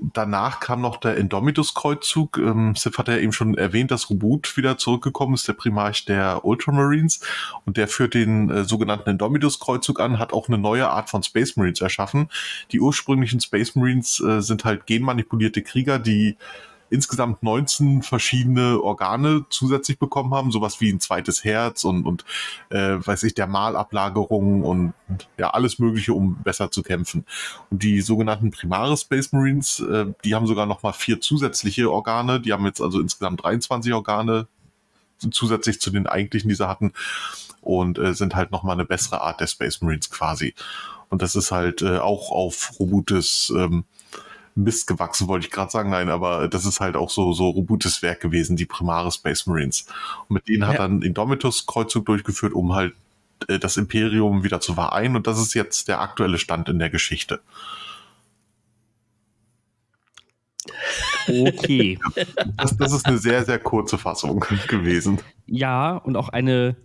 Danach 0.00 0.60
kam 0.60 0.80
noch 0.80 0.96
der 0.96 1.16
Indomitus-Kreuzzug. 1.16 2.38
Ähm, 2.38 2.74
Sif 2.76 2.98
hat 2.98 3.08
ja 3.08 3.16
eben 3.16 3.32
schon 3.32 3.56
erwähnt, 3.56 3.90
dass 3.90 4.10
Rubut 4.10 4.56
wieder 4.56 4.78
zurückgekommen 4.78 5.34
ist, 5.34 5.48
der 5.48 5.52
Primarch 5.52 6.04
der 6.04 6.44
Ultramarines. 6.44 7.20
Und 7.64 7.76
der 7.76 7.88
führt 7.88 8.14
den 8.14 8.50
äh, 8.50 8.64
sogenannten 8.64 9.10
Indomitus-Kreuzzug 9.10 10.00
an, 10.00 10.18
hat 10.18 10.32
auch 10.32 10.48
eine 10.48 10.58
neue 10.58 10.88
Art 10.88 11.10
von 11.10 11.22
Space 11.22 11.56
Marines 11.56 11.80
erschaffen. 11.80 12.28
Die 12.72 12.80
ursprünglichen 12.80 13.40
Space 13.40 13.74
Marines 13.74 14.20
äh, 14.20 14.40
sind 14.40 14.64
halt 14.64 14.86
genmanipulierte 14.86 15.62
Krieger, 15.62 15.98
die 15.98 16.36
insgesamt 16.92 17.42
19 17.42 18.02
verschiedene 18.02 18.80
Organe 18.80 19.46
zusätzlich 19.50 19.98
bekommen 19.98 20.34
haben, 20.34 20.52
sowas 20.52 20.80
wie 20.80 20.92
ein 20.92 21.00
zweites 21.00 21.42
Herz 21.44 21.84
und, 21.84 22.06
und 22.06 22.24
äh, 22.70 22.98
weiß 23.04 23.22
ich, 23.24 23.34
der 23.34 23.46
Malablagerung 23.46 24.62
und 24.62 24.94
ja, 25.38 25.50
alles 25.50 25.78
Mögliche, 25.78 26.12
um 26.12 26.36
besser 26.42 26.70
zu 26.70 26.82
kämpfen. 26.82 27.24
Und 27.70 27.82
die 27.82 28.00
sogenannten 28.00 28.50
Primare 28.50 28.96
Space 28.96 29.32
Marines, 29.32 29.80
äh, 29.80 30.06
die 30.24 30.34
haben 30.34 30.46
sogar 30.46 30.66
nochmal 30.66 30.92
vier 30.92 31.20
zusätzliche 31.20 31.90
Organe, 31.90 32.40
die 32.40 32.52
haben 32.52 32.66
jetzt 32.66 32.80
also 32.80 33.00
insgesamt 33.00 33.42
23 33.42 33.92
Organe 33.94 34.46
zusätzlich 35.30 35.80
zu 35.80 35.90
den 35.90 36.06
eigentlichen, 36.06 36.48
die 36.48 36.54
sie 36.54 36.68
hatten 36.68 36.92
und 37.60 37.98
äh, 37.98 38.14
sind 38.14 38.34
halt 38.34 38.50
nochmal 38.50 38.74
eine 38.74 38.84
bessere 38.84 39.20
Art 39.20 39.40
der 39.40 39.46
Space 39.46 39.80
Marines 39.80 40.10
quasi. 40.10 40.54
Und 41.08 41.22
das 41.22 41.36
ist 41.36 41.52
halt 41.52 41.82
äh, 41.82 41.98
auch 41.98 42.30
auf 42.30 42.72
Robutes 42.78 43.52
ähm, 43.56 43.84
Mist 44.54 44.86
gewachsen, 44.86 45.28
wollte 45.28 45.46
ich 45.46 45.52
gerade 45.52 45.70
sagen. 45.70 45.90
Nein, 45.90 46.08
aber 46.10 46.48
das 46.48 46.64
ist 46.66 46.80
halt 46.80 46.96
auch 46.96 47.10
so, 47.10 47.32
so 47.32 47.48
Robutes 47.50 48.02
Werk 48.02 48.20
gewesen, 48.20 48.56
die 48.56 48.66
Primare 48.66 49.10
Space 49.10 49.46
Marines. 49.46 49.86
Und 50.28 50.34
mit 50.34 50.48
denen 50.48 50.66
hat 50.66 50.74
Ja. 50.74 50.78
dann 50.80 51.02
Indomitus 51.02 51.66
Kreuzzug 51.66 52.04
durchgeführt, 52.06 52.52
um 52.52 52.74
halt 52.74 52.94
äh, 53.48 53.58
das 53.58 53.76
Imperium 53.76 54.44
wieder 54.44 54.60
zu 54.60 54.74
vereinen. 54.74 55.16
Und 55.16 55.26
das 55.26 55.40
ist 55.40 55.54
jetzt 55.54 55.88
der 55.88 56.00
aktuelle 56.00 56.38
Stand 56.38 56.68
in 56.68 56.78
der 56.78 56.90
Geschichte. 56.90 57.40
Okay. 61.28 61.98
Das, 62.56 62.76
das 62.76 62.92
ist 62.92 63.06
eine 63.06 63.18
sehr, 63.18 63.44
sehr 63.44 63.58
kurze 63.58 63.98
Fassung 63.98 64.44
gewesen. 64.68 65.20
ja, 65.46 65.96
und 65.96 66.16
auch 66.16 66.28
eine. 66.28 66.76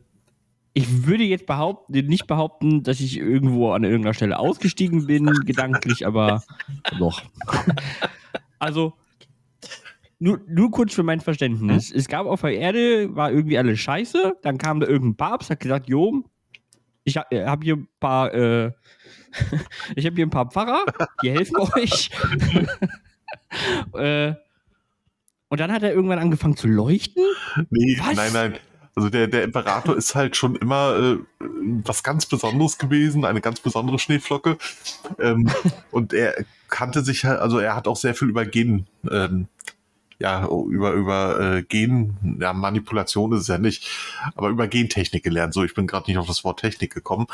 Ich 0.77 1.07
würde 1.07 1.23
jetzt 1.23 1.47
behaupten, 1.47 1.91
nicht 2.05 2.27
behaupten, 2.27 2.83
dass 2.83 2.99
ich 2.99 3.17
irgendwo 3.17 3.71
an 3.71 3.83
irgendeiner 3.83 4.13
Stelle 4.13 4.37
ausgestiegen 4.37 5.07
bin, 5.07 5.25
gedanklich, 5.43 6.05
aber 6.05 6.43
doch. 6.99 7.23
Also, 8.59 8.93
nur, 10.19 10.39
nur 10.47 10.69
kurz 10.69 10.93
für 10.93 11.01
mein 11.01 11.19
Verständnis. 11.19 11.91
Es 11.91 12.07
gab 12.07 12.27
auf 12.27 12.41
der 12.41 12.55
Erde, 12.55 13.15
war 13.15 13.31
irgendwie 13.31 13.57
alles 13.57 13.79
scheiße, 13.79 14.37
dann 14.43 14.59
kam 14.59 14.79
da 14.79 14.85
irgendein 14.85 15.15
Papst, 15.17 15.49
hat 15.49 15.61
gesagt, 15.61 15.89
jo, 15.89 16.23
ich 17.05 17.17
habe 17.17 17.49
hab 17.49 17.63
hier 17.63 17.77
ein 17.77 17.87
paar, 17.99 18.31
äh, 18.35 18.71
ich 19.95 20.05
habe 20.05 20.15
hier 20.15 20.27
ein 20.27 20.29
paar 20.29 20.51
Pfarrer, 20.51 20.85
die 21.23 21.31
helfen 21.31 21.55
euch. 21.75 22.11
äh, 23.95 24.35
und 25.49 25.59
dann 25.59 25.71
hat 25.71 25.81
er 25.81 25.91
irgendwann 25.91 26.19
angefangen 26.19 26.55
zu 26.55 26.67
leuchten. 26.67 27.23
Nee, 27.71 27.97
Was? 27.99 28.15
nein, 28.15 28.33
nein. 28.33 28.59
Also 28.97 29.11
der, 29.11 29.27
der 29.27 29.43
Imperator 29.43 29.95
ist 29.95 30.15
halt 30.15 30.35
schon 30.35 30.55
immer 30.55 30.97
äh, 30.97 31.17
was 31.83 32.01
ganz 32.01 32.25
Besonderes 32.25 32.79
gewesen, 32.79 33.25
eine 33.25 33.41
ganz 33.41 33.59
besondere 33.59 33.99
Schneeflocke. 33.99 34.57
Ähm, 35.19 35.51
und 35.91 36.13
er 36.13 36.33
kannte 36.67 37.03
sich 37.03 37.23
halt, 37.23 37.39
also 37.39 37.59
er 37.59 37.75
hat 37.75 37.87
auch 37.87 37.95
sehr 37.95 38.15
viel 38.15 38.27
über 38.27 38.43
Gen, 38.43 38.87
ähm, 39.11 39.49
ja, 40.19 40.47
über, 40.47 40.93
über 40.93 41.39
äh, 41.39 41.63
Gen, 41.63 42.37
ja, 42.39 42.51
Manipulation 42.53 43.33
ist 43.33 43.41
es 43.41 43.47
ja 43.47 43.59
nicht, 43.59 43.87
aber 44.35 44.49
über 44.49 44.67
Gentechnik 44.67 45.23
gelernt. 45.23 45.53
So, 45.53 45.63
ich 45.63 45.75
bin 45.75 45.85
gerade 45.85 46.09
nicht 46.09 46.17
auf 46.17 46.25
das 46.25 46.43
Wort 46.43 46.59
Technik 46.59 46.93
gekommen. 46.93 47.27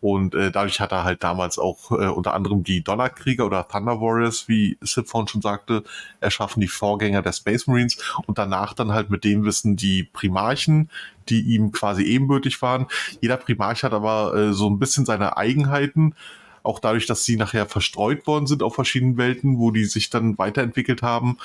Und 0.00 0.34
äh, 0.34 0.52
dadurch 0.52 0.80
hat 0.80 0.92
er 0.92 1.02
halt 1.02 1.24
damals 1.24 1.58
auch 1.58 1.90
äh, 1.90 2.06
unter 2.06 2.34
anderem 2.34 2.62
die 2.62 2.84
Donnerkrieger 2.84 3.44
oder 3.46 3.66
Thunder 3.66 4.00
Warriors, 4.00 4.48
wie 4.48 4.78
Sip 4.80 5.08
vorhin 5.08 5.28
schon 5.28 5.42
sagte, 5.42 5.82
erschaffen, 6.20 6.60
die 6.60 6.68
Vorgänger 6.68 7.22
der 7.22 7.32
Space 7.32 7.66
Marines 7.66 7.96
und 8.26 8.38
danach 8.38 8.74
dann 8.74 8.92
halt 8.92 9.10
mit 9.10 9.24
dem 9.24 9.44
Wissen 9.44 9.74
die 9.74 10.04
Primarchen, 10.04 10.88
die 11.28 11.40
ihm 11.40 11.72
quasi 11.72 12.02
ebenbürtig 12.02 12.62
waren. 12.62 12.86
Jeder 13.20 13.36
Primarch 13.36 13.82
hat 13.82 13.92
aber 13.92 14.34
äh, 14.34 14.52
so 14.52 14.68
ein 14.70 14.78
bisschen 14.78 15.04
seine 15.04 15.36
Eigenheiten, 15.36 16.14
auch 16.62 16.78
dadurch, 16.78 17.06
dass 17.06 17.24
sie 17.24 17.36
nachher 17.36 17.66
verstreut 17.66 18.26
worden 18.26 18.46
sind 18.46 18.62
auf 18.62 18.74
verschiedenen 18.74 19.16
Welten, 19.16 19.58
wo 19.58 19.70
die 19.70 19.84
sich 19.84 20.10
dann 20.10 20.38
weiterentwickelt 20.38 21.02
haben 21.02 21.38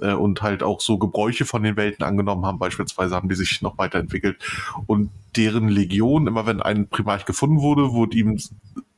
äh, 0.00 0.12
und 0.12 0.42
halt 0.42 0.62
auch 0.62 0.80
so 0.80 0.98
Gebräuche 0.98 1.44
von 1.44 1.62
den 1.62 1.76
Welten 1.76 2.04
angenommen 2.04 2.44
haben. 2.44 2.58
Beispielsweise 2.58 3.14
haben 3.14 3.28
die 3.28 3.34
sich 3.34 3.62
noch 3.62 3.78
weiterentwickelt 3.78 4.38
und 4.86 5.10
deren 5.36 5.68
Legion, 5.68 6.26
immer 6.26 6.46
wenn 6.46 6.62
ein 6.62 6.88
Primarch 6.88 7.24
gefunden 7.24 7.60
wurde, 7.60 7.92
wurde 7.92 8.16
ihm 8.16 8.38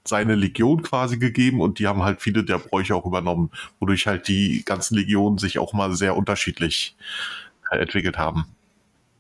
seine 0.05 0.35
Legion 0.35 0.83
quasi 0.83 1.19
gegeben 1.19 1.61
und 1.61 1.79
die 1.79 1.87
haben 1.87 2.03
halt 2.03 2.23
viele 2.23 2.43
der 2.45 2.59
Bräuche 2.59 2.95
auch 2.95 3.05
übernommen, 3.05 3.51
wodurch 3.79 4.07
halt 4.07 4.29
die 4.29 4.65
ganzen 4.65 4.97
Legionen 4.97 5.39
sich 5.39 5.59
auch 5.59 5.73
mal 5.73 5.95
sehr 5.95 6.17
unterschiedlich 6.17 6.97
äh, 7.71 7.79
entwickelt 7.79 8.17
haben. 8.17 8.47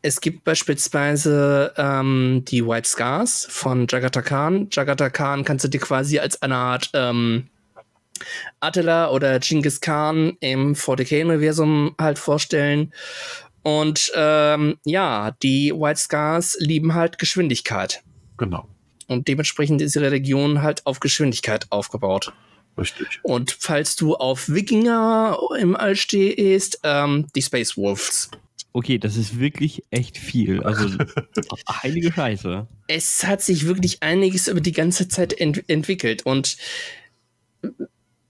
Es 0.00 0.20
gibt 0.20 0.44
beispielsweise 0.44 1.72
ähm, 1.76 2.44
die 2.46 2.64
White 2.64 2.88
Scars 2.88 3.46
von 3.50 3.86
Jagata 3.88 4.22
Khan. 4.22 4.68
Jagata 4.70 5.10
Khan 5.10 5.44
kannst 5.44 5.64
du 5.64 5.68
dir 5.68 5.80
quasi 5.80 6.18
als 6.20 6.40
eine 6.40 6.54
Art 6.54 6.90
ähm, 6.94 7.48
Attila 8.60 9.10
oder 9.10 9.38
Genghis 9.40 9.80
Khan 9.80 10.36
im 10.40 10.74
40k-Universum 10.74 11.94
halt 11.98 12.18
vorstellen. 12.18 12.92
Und 13.62 14.12
ähm, 14.14 14.78
ja, 14.84 15.32
die 15.42 15.72
White 15.72 16.00
Scars 16.00 16.56
lieben 16.60 16.94
halt 16.94 17.18
Geschwindigkeit. 17.18 18.02
Genau, 18.36 18.68
Und 19.08 19.26
dementsprechend 19.26 19.82
ist 19.82 19.96
ihre 19.96 20.12
Region 20.12 20.62
halt 20.62 20.86
auf 20.86 21.00
Geschwindigkeit 21.00 21.66
aufgebaut. 21.70 22.32
richtig. 22.76 23.18
Und 23.22 23.56
falls 23.58 23.96
du 23.96 24.14
auf 24.14 24.48
Wikinger 24.48 25.38
im 25.58 25.74
All 25.74 25.96
stehst, 25.96 26.80
ähm, 26.84 27.26
die 27.34 27.42
Space 27.42 27.76
Wolves. 27.76 28.30
Okay, 28.78 28.98
das 28.98 29.16
ist 29.16 29.40
wirklich 29.40 29.82
echt 29.90 30.16
viel. 30.16 30.62
Also, 30.62 30.88
heilige 31.82 32.12
Scheiße. 32.12 32.68
es 32.86 33.26
hat 33.26 33.42
sich 33.42 33.66
wirklich 33.66 34.04
einiges 34.04 34.46
über 34.46 34.60
die 34.60 34.70
ganze 34.70 35.08
Zeit 35.08 35.32
ent 35.32 35.68
entwickelt. 35.68 36.24
Und 36.24 36.56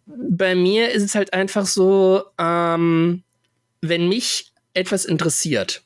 bei 0.07 0.55
mir 0.55 0.91
ist 0.91 1.03
es 1.03 1.15
halt 1.15 1.35
einfach 1.35 1.67
so, 1.67 2.25
ähm, 2.39 3.25
wenn 3.83 4.09
mich 4.09 4.55
etwas 4.73 5.05
interessiert, 5.05 5.83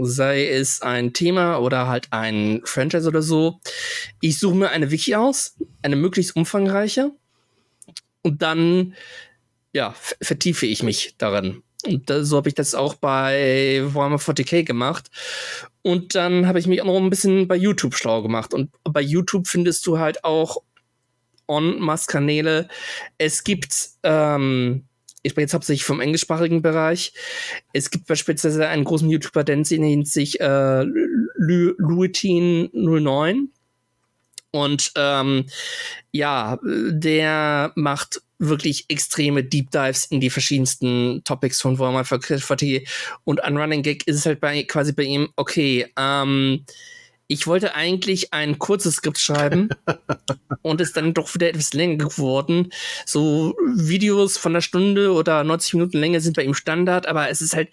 sei 0.00 0.48
es 0.48 0.82
ein 0.82 1.12
Thema 1.12 1.58
oder 1.58 1.86
halt 1.86 2.08
ein 2.10 2.60
Franchise 2.64 3.06
oder 3.06 3.22
so, 3.22 3.60
ich 4.20 4.36
suche 4.36 4.56
mir 4.56 4.70
eine 4.70 4.90
Wiki 4.90 5.14
aus, 5.14 5.54
eine 5.82 5.94
möglichst 5.94 6.34
umfangreiche, 6.34 7.12
und 8.22 8.42
dann, 8.42 8.94
ja, 9.72 9.94
vertiefe 10.20 10.66
ich 10.66 10.82
mich 10.82 11.14
darin. 11.18 11.62
Und 11.84 12.10
da, 12.10 12.24
so 12.24 12.36
habe 12.36 12.48
ich 12.48 12.54
das 12.54 12.74
auch 12.74 12.94
bei 12.94 13.82
Warhammer 13.92 14.18
40k 14.18 14.64
gemacht. 14.64 15.10
Und 15.82 16.14
dann 16.14 16.46
habe 16.46 16.58
ich 16.58 16.66
mich 16.66 16.80
auch 16.80 16.86
noch 16.86 16.96
ein 16.96 17.10
bisschen 17.10 17.48
bei 17.48 17.56
YouTube 17.56 17.94
schlau 17.94 18.22
gemacht. 18.22 18.54
Und 18.54 18.70
bei 18.84 19.00
YouTube 19.00 19.48
findest 19.48 19.86
du 19.86 19.98
halt 19.98 20.24
auch 20.24 20.62
On-Mass-Kanäle. 21.48 22.68
Es 23.18 23.44
gibt, 23.44 23.90
ähm, 24.04 24.84
ich 25.22 25.34
bin 25.34 25.42
jetzt 25.42 25.54
hauptsächlich 25.54 25.84
vom 25.84 26.00
englischsprachigen 26.00 26.62
Bereich. 26.62 27.12
Es 27.72 27.90
gibt 27.90 28.06
beispielsweise 28.06 28.68
einen 28.68 28.84
großen 28.84 29.10
YouTuber, 29.10 29.44
der 29.44 29.56
nennt 29.56 30.08
sich 30.08 30.40
äh, 30.40 30.84
Luitin09. 31.38 33.48
Und 34.52 34.92
ähm, 34.96 35.46
ja, 36.12 36.58
der 36.62 37.72
macht 37.74 38.22
wirklich 38.38 38.86
extreme 38.88 39.44
Deep 39.44 39.70
Dives 39.70 40.06
in 40.06 40.20
die 40.20 40.30
verschiedensten 40.30 41.22
Topics 41.24 41.60
von 41.60 41.78
Warhammer 41.78 42.04
40 42.04 42.88
und 43.24 43.44
ein 43.44 43.56
Running 43.56 43.82
Gag 43.82 44.06
ist 44.06 44.16
es 44.16 44.26
halt 44.26 44.40
bei, 44.40 44.64
quasi 44.64 44.92
bei 44.92 45.04
ihm, 45.04 45.28
okay, 45.36 45.86
ähm, 45.96 46.64
ich 47.28 47.46
wollte 47.46 47.74
eigentlich 47.74 48.34
ein 48.34 48.58
kurzes 48.58 48.96
Skript 48.96 49.18
schreiben 49.18 49.70
und 50.62 50.82
ist 50.82 50.96
dann 50.96 51.14
doch 51.14 51.34
wieder 51.34 51.48
etwas 51.48 51.72
länger 51.72 51.96
geworden. 51.96 52.70
So 53.06 53.56
Videos 53.74 54.36
von 54.36 54.52
einer 54.52 54.60
Stunde 54.60 55.12
oder 55.12 55.42
90 55.42 55.74
Minuten 55.74 55.98
Länge 55.98 56.20
sind 56.20 56.36
bei 56.36 56.44
ihm 56.44 56.52
Standard, 56.52 57.06
aber 57.06 57.30
es 57.30 57.40
ist 57.40 57.56
halt 57.56 57.70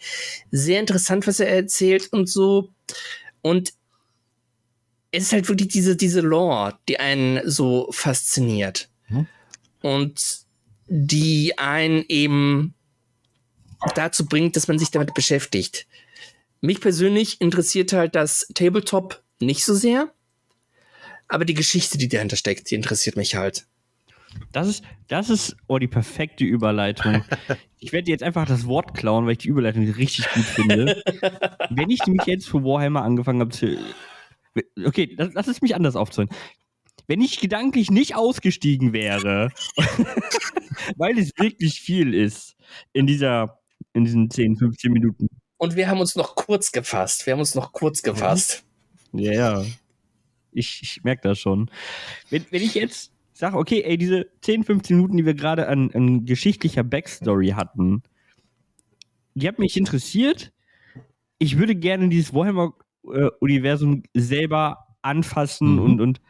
sehr 0.51 0.79
interessant, 0.79 1.27
was 1.27 1.41
er 1.41 1.49
erzählt 1.49 2.07
und 2.13 2.29
so. 2.29 2.69
Und 3.41 3.73
es 5.11 5.23
ist 5.23 5.33
halt 5.33 5.49
wirklich 5.49 5.69
diese, 5.69 5.95
diese 5.95 6.21
Lore, 6.21 6.77
die 6.87 6.99
einen 6.99 7.41
so 7.49 7.87
fasziniert. 7.91 8.89
Mhm. 9.07 9.27
Und 9.81 10.21
die 10.87 11.57
einen 11.57 12.03
eben 12.07 12.73
dazu 13.95 14.25
bringt, 14.25 14.55
dass 14.55 14.67
man 14.67 14.79
sich 14.79 14.91
damit 14.91 15.13
beschäftigt. 15.13 15.87
Mich 16.61 16.81
persönlich 16.81 17.39
interessiert 17.39 17.93
halt 17.93 18.15
das 18.15 18.47
Tabletop 18.53 19.23
nicht 19.39 19.63
so 19.63 19.73
sehr, 19.73 20.11
aber 21.27 21.45
die 21.45 21.53
Geschichte, 21.53 21.97
die 21.97 22.09
dahinter 22.09 22.35
steckt, 22.35 22.69
die 22.69 22.75
interessiert 22.75 23.15
mich 23.15 23.35
halt. 23.35 23.65
Das 24.51 24.67
ist, 24.67 24.83
das 25.07 25.29
ist 25.29 25.55
oh, 25.67 25.79
die 25.79 25.87
perfekte 25.87 26.43
Überleitung. 26.43 27.23
Ich 27.81 27.93
werde 27.93 28.11
jetzt 28.11 28.23
einfach 28.23 28.45
das 28.45 28.67
Wort 28.67 28.93
klauen, 28.93 29.23
weil 29.23 29.31
ich 29.31 29.37
die 29.37 29.47
Überleitung 29.47 29.89
richtig 29.89 30.29
gut 30.33 30.43
finde. 30.43 31.01
Wenn 31.69 31.89
ich 31.89 32.05
nämlich 32.05 32.27
jetzt 32.27 32.49
für 32.49 32.61
Warhammer 32.61 33.03
angefangen 33.03 33.39
habe 33.39 33.51
zu. 33.51 33.77
Okay, 34.83 35.15
lass, 35.17 35.47
es 35.47 35.61
mich 35.61 35.75
anders 35.75 35.95
aufzählen 35.95 36.29
wenn 37.09 37.21
ich 37.21 37.39
gedanklich 37.39 37.89
nicht 37.89 38.15
ausgestiegen 38.15 38.93
wäre, 38.93 39.51
weil 40.95 41.17
es 41.17 41.31
wirklich 41.37 41.81
viel 41.81 42.13
ist 42.13 42.55
in 42.93 43.07
dieser, 43.07 43.59
in 43.93 44.05
diesen 44.05 44.29
10, 44.29 44.57
15 44.57 44.91
Minuten. 44.91 45.27
Und 45.57 45.75
wir 45.75 45.89
haben 45.89 45.99
uns 45.99 46.15
noch 46.15 46.35
kurz 46.35 46.71
gefasst. 46.71 47.25
Wir 47.25 47.33
haben 47.33 47.39
uns 47.39 47.55
noch 47.55 47.73
kurz 47.73 48.03
gefasst. 48.03 48.63
Ja, 49.11 49.33
ja. 49.33 49.65
Ich, 50.51 50.81
ich 50.83 51.03
merke 51.03 51.27
das 51.27 51.39
schon. 51.39 51.71
Wenn, 52.29 52.45
wenn 52.51 52.61
ich 52.61 52.75
jetzt 52.75 53.11
sage, 53.33 53.57
okay, 53.57 53.81
ey, 53.81 53.97
diese 53.97 54.27
10, 54.41 54.63
15 54.63 54.95
Minuten, 54.95 55.17
die 55.17 55.25
wir 55.25 55.33
gerade 55.33 55.67
an, 55.67 55.91
an 55.93 56.25
geschichtlicher 56.25 56.83
Backstory 56.83 57.49
hatten, 57.49 58.03
die 59.33 59.47
hat 59.47 59.57
mich 59.57 59.75
interessiert. 59.77 60.53
Ich 61.39 61.57
würde 61.57 61.73
gerne 61.75 62.07
dieses 62.09 62.35
Warhammer-Universum 62.35 62.88
äh, 63.13 64.01
selber 64.13 64.87
anfassen 65.01 65.73
mhm. 65.73 65.79
und, 65.79 66.01
und 66.01 66.21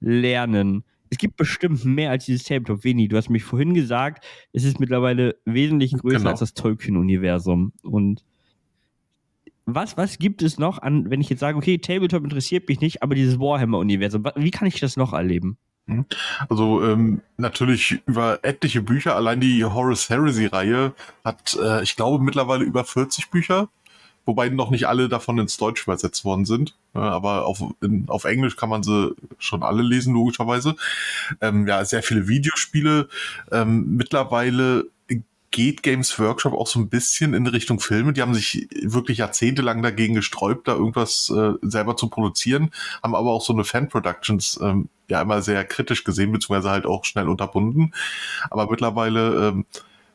lernen. 0.00 0.84
Es 1.10 1.18
gibt 1.18 1.36
bestimmt 1.36 1.84
mehr 1.84 2.10
als 2.10 2.26
dieses 2.26 2.44
Tabletop. 2.44 2.84
Veni, 2.84 3.08
du 3.08 3.16
hast 3.16 3.30
mich 3.30 3.42
vorhin 3.42 3.74
gesagt, 3.74 4.24
es 4.52 4.64
ist 4.64 4.78
mittlerweile 4.78 5.36
wesentlich 5.44 5.92
größer 5.92 6.18
genau. 6.18 6.30
als 6.30 6.40
das 6.40 6.54
Tolkien-Universum. 6.54 7.72
Und 7.82 8.22
was, 9.66 9.96
was 9.96 10.18
gibt 10.18 10.42
es 10.42 10.58
noch 10.58 10.78
an, 10.78 11.10
wenn 11.10 11.20
ich 11.20 11.28
jetzt 11.28 11.40
sage, 11.40 11.58
okay, 11.58 11.78
Tabletop 11.78 12.24
interessiert 12.24 12.68
mich 12.68 12.80
nicht, 12.80 13.02
aber 13.02 13.14
dieses 13.14 13.40
Warhammer-Universum, 13.40 14.24
wie 14.36 14.50
kann 14.50 14.68
ich 14.68 14.78
das 14.78 14.96
noch 14.96 15.12
erleben? 15.12 15.58
Mhm. 15.86 16.06
Also 16.48 16.84
ähm, 16.84 17.22
natürlich 17.36 18.00
über 18.06 18.40
etliche 18.42 18.82
Bücher. 18.82 19.16
Allein 19.16 19.40
die 19.40 19.64
Horus 19.64 20.08
Heresy-Reihe 20.08 20.94
hat, 21.24 21.58
äh, 21.60 21.82
ich 21.82 21.96
glaube, 21.96 22.22
mittlerweile 22.22 22.64
über 22.64 22.84
40 22.84 23.30
Bücher 23.30 23.68
wobei 24.30 24.48
noch 24.48 24.70
nicht 24.70 24.86
alle 24.86 25.08
davon 25.08 25.38
ins 25.38 25.56
Deutsch 25.56 25.82
übersetzt 25.82 26.24
worden 26.24 26.44
sind. 26.44 26.76
Aber 26.94 27.46
auf, 27.46 27.62
in, 27.82 28.04
auf 28.08 28.24
Englisch 28.24 28.56
kann 28.56 28.68
man 28.68 28.84
sie 28.84 29.14
schon 29.38 29.64
alle 29.64 29.82
lesen, 29.82 30.14
logischerweise. 30.14 30.76
Ähm, 31.40 31.66
ja, 31.66 31.84
sehr 31.84 32.04
viele 32.04 32.28
Videospiele. 32.28 33.08
Ähm, 33.50 33.96
mittlerweile 33.96 34.86
geht 35.50 35.82
Games 35.82 36.16
Workshop 36.18 36.52
auch 36.52 36.68
so 36.68 36.78
ein 36.78 36.88
bisschen 36.88 37.34
in 37.34 37.46
Richtung 37.46 37.80
Filme. 37.80 38.12
Die 38.12 38.22
haben 38.22 38.34
sich 38.34 38.68
wirklich 38.82 39.18
jahrzehntelang 39.18 39.82
dagegen 39.82 40.14
gesträubt, 40.14 40.68
da 40.68 40.74
irgendwas 40.74 41.28
äh, 41.30 41.54
selber 41.62 41.96
zu 41.96 42.08
produzieren, 42.08 42.70
haben 43.02 43.16
aber 43.16 43.32
auch 43.32 43.42
so 43.42 43.52
eine 43.52 43.64
Fan-Productions 43.64 44.60
ähm, 44.62 44.88
ja 45.08 45.20
immer 45.20 45.42
sehr 45.42 45.64
kritisch 45.64 46.04
gesehen, 46.04 46.30
beziehungsweise 46.30 46.70
halt 46.70 46.86
auch 46.86 47.04
schnell 47.04 47.28
unterbunden. 47.28 47.92
Aber 48.48 48.70
mittlerweile 48.70 49.48
ähm, 49.48 49.64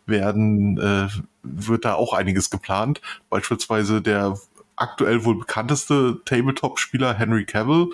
werden, 0.06 0.78
äh, 0.78 1.08
wird 1.44 1.86
da 1.86 1.96
auch 1.96 2.14
einiges 2.14 2.50
geplant. 2.50 3.02
Beispielsweise 3.30 4.02
der 4.02 4.38
aktuell 4.76 5.24
wohl 5.26 5.40
bekannteste 5.40 6.20
Tabletop-Spieler 6.26 7.14
Henry 7.14 7.46
Cavill, 7.46 7.88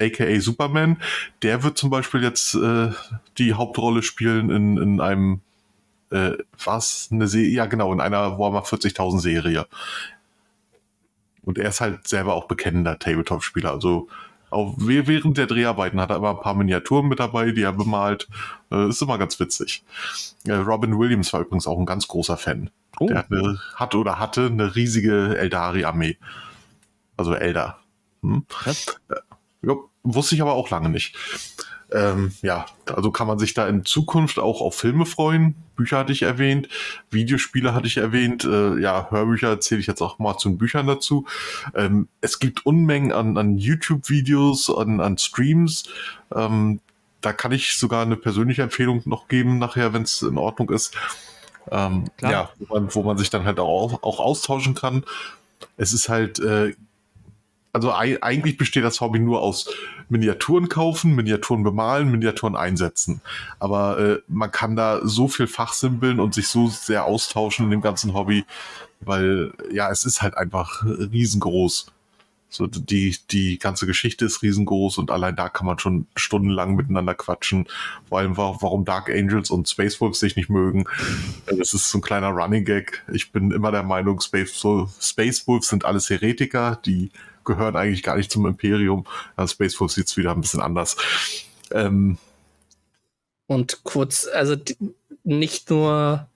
aka 0.00 0.40
Superman, 0.40 0.98
der 1.42 1.62
wird 1.62 1.78
zum 1.78 1.90
Beispiel 1.90 2.22
jetzt 2.22 2.54
äh, 2.54 2.90
die 3.38 3.54
Hauptrolle 3.54 4.02
spielen 4.02 4.50
in, 4.50 4.76
in 4.76 5.00
einem 5.00 5.40
äh, 6.10 6.32
was? 6.64 7.08
Eine 7.10 7.28
Serie, 7.28 7.50
ja 7.50 7.66
genau, 7.66 7.92
in 7.92 8.00
einer 8.00 8.38
Warhammer 8.38 8.64
40.000 8.64 9.20
Serie. 9.20 9.66
Und 11.42 11.58
er 11.58 11.68
ist 11.68 11.80
halt 11.80 12.06
selber 12.06 12.34
auch 12.34 12.46
bekennender 12.46 12.98
Tabletop-Spieler. 12.98 13.70
Also 13.70 14.08
auch 14.50 14.74
während 14.78 15.36
der 15.36 15.46
Dreharbeiten 15.46 16.00
hat 16.00 16.10
er 16.10 16.16
immer 16.16 16.30
ein 16.30 16.40
paar 16.40 16.54
Miniaturen 16.54 17.08
mit 17.08 17.20
dabei, 17.20 17.50
die 17.50 17.62
er 17.62 17.72
bemalt. 17.72 18.28
Äh, 18.70 18.88
ist 18.88 19.02
immer 19.02 19.18
ganz 19.18 19.38
witzig. 19.40 19.84
Äh, 20.46 20.54
Robin 20.54 20.98
Williams 20.98 21.32
war 21.32 21.40
übrigens 21.40 21.66
auch 21.66 21.78
ein 21.78 21.86
ganz 21.86 22.08
großer 22.08 22.36
Fan. 22.36 22.70
Oh. 23.00 23.06
Der 23.06 23.18
hat, 23.18 23.30
eine, 23.30 23.58
hat 23.74 23.94
oder 23.94 24.18
hatte 24.18 24.46
eine 24.46 24.74
riesige 24.74 25.36
Eldari-Armee. 25.38 26.16
Also 27.16 27.34
Elder. 27.34 27.78
Hm? 28.22 28.44
Äh, 28.64 29.14
ja, 29.62 29.74
wusste 30.02 30.34
ich 30.34 30.42
aber 30.42 30.54
auch 30.54 30.70
lange 30.70 30.88
nicht. 30.88 31.16
Ähm, 31.90 32.32
ja, 32.42 32.66
also 32.86 33.10
kann 33.10 33.26
man 33.26 33.38
sich 33.38 33.54
da 33.54 33.66
in 33.66 33.84
Zukunft 33.84 34.38
auch 34.38 34.60
auf 34.60 34.74
Filme 34.74 35.06
freuen. 35.06 35.54
Bücher 35.74 35.98
hatte 35.98 36.12
ich 36.12 36.22
erwähnt, 36.22 36.68
Videospiele 37.10 37.72
hatte 37.72 37.86
ich 37.86 37.96
erwähnt, 37.96 38.44
äh, 38.44 38.78
ja, 38.78 39.08
Hörbücher 39.10 39.60
zähle 39.60 39.80
ich 39.80 39.86
jetzt 39.86 40.02
auch 40.02 40.18
mal 40.18 40.36
zu 40.36 40.50
den 40.50 40.58
Büchern 40.58 40.86
dazu. 40.86 41.26
Ähm, 41.74 42.08
es 42.20 42.40
gibt 42.40 42.66
Unmengen 42.66 43.12
an, 43.12 43.38
an 43.38 43.56
YouTube-Videos, 43.56 44.70
an, 44.70 45.00
an 45.00 45.16
Streams. 45.16 45.84
Ähm, 46.34 46.80
da 47.20 47.32
kann 47.32 47.52
ich 47.52 47.76
sogar 47.78 48.02
eine 48.02 48.16
persönliche 48.16 48.62
Empfehlung 48.62 49.02
noch 49.06 49.28
geben, 49.28 49.58
nachher, 49.58 49.92
wenn 49.92 50.02
es 50.02 50.22
in 50.22 50.36
Ordnung 50.36 50.70
ist. 50.70 50.94
Ähm, 51.70 52.04
ja, 52.20 52.50
wo 52.58 52.74
man, 52.74 52.94
wo 52.94 53.02
man 53.02 53.18
sich 53.18 53.30
dann 53.30 53.44
halt 53.44 53.60
auch, 53.60 54.02
auch 54.02 54.20
austauschen 54.20 54.74
kann. 54.74 55.04
Es 55.76 55.92
ist 55.92 56.08
halt 56.08 56.38
äh, 56.38 56.74
also 57.72 57.92
eigentlich 57.92 58.56
besteht 58.56 58.84
das 58.84 59.00
Hobby 59.00 59.18
nur 59.18 59.40
aus 59.42 59.70
Miniaturen 60.08 60.68
kaufen, 60.68 61.14
Miniaturen 61.14 61.62
bemalen, 61.62 62.10
Miniaturen 62.10 62.56
einsetzen. 62.56 63.20
Aber 63.58 63.98
äh, 63.98 64.18
man 64.28 64.50
kann 64.50 64.76
da 64.76 65.00
so 65.02 65.28
viel 65.28 65.46
fachsimpeln 65.46 66.20
und 66.20 66.34
sich 66.34 66.48
so 66.48 66.68
sehr 66.68 67.04
austauschen 67.04 67.66
in 67.66 67.70
dem 67.70 67.80
ganzen 67.80 68.14
Hobby, 68.14 68.44
weil 69.00 69.52
ja, 69.70 69.90
es 69.90 70.04
ist 70.04 70.22
halt 70.22 70.36
einfach 70.36 70.84
riesengroß. 70.84 71.92
So, 72.50 72.66
die, 72.66 73.14
die 73.30 73.58
ganze 73.58 73.86
Geschichte 73.86 74.24
ist 74.24 74.42
riesengroß 74.42 74.96
und 74.98 75.10
allein 75.10 75.36
da 75.36 75.50
kann 75.50 75.66
man 75.66 75.78
schon 75.78 76.06
stundenlang 76.16 76.76
miteinander 76.76 77.14
quatschen. 77.14 77.66
Vor 78.08 78.20
allem, 78.20 78.38
warum 78.38 78.86
Dark 78.86 79.10
Angels 79.10 79.50
und 79.50 79.68
Space 79.68 80.00
Wolves 80.00 80.18
sich 80.18 80.34
nicht 80.34 80.48
mögen. 80.48 80.84
Das 81.46 81.74
ist 81.74 81.90
so 81.90 81.98
ein 81.98 82.02
kleiner 82.02 82.28
Running 82.28 82.64
Gag. 82.64 83.04
Ich 83.12 83.32
bin 83.32 83.50
immer 83.50 83.70
der 83.70 83.82
Meinung, 83.82 84.20
Space, 84.20 84.64
Space 84.98 85.46
Wolves 85.46 85.68
sind 85.68 85.84
alles 85.84 86.08
Heretiker, 86.08 86.80
die 86.86 87.10
gehören 87.48 87.74
eigentlich 87.74 88.04
gar 88.04 88.16
nicht 88.16 88.30
zum 88.30 88.46
Imperium. 88.46 89.04
Also 89.34 89.54
Space 89.54 89.74
Force 89.74 89.94
sieht 89.94 90.06
es 90.06 90.16
wieder 90.16 90.30
ein 90.32 90.40
bisschen 90.40 90.60
anders. 90.60 90.96
Ähm, 91.72 92.18
und 93.46 93.82
kurz, 93.82 94.28
also 94.32 94.56
nicht 95.24 95.70
nur, 95.70 96.28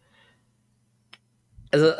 also 1.70 1.92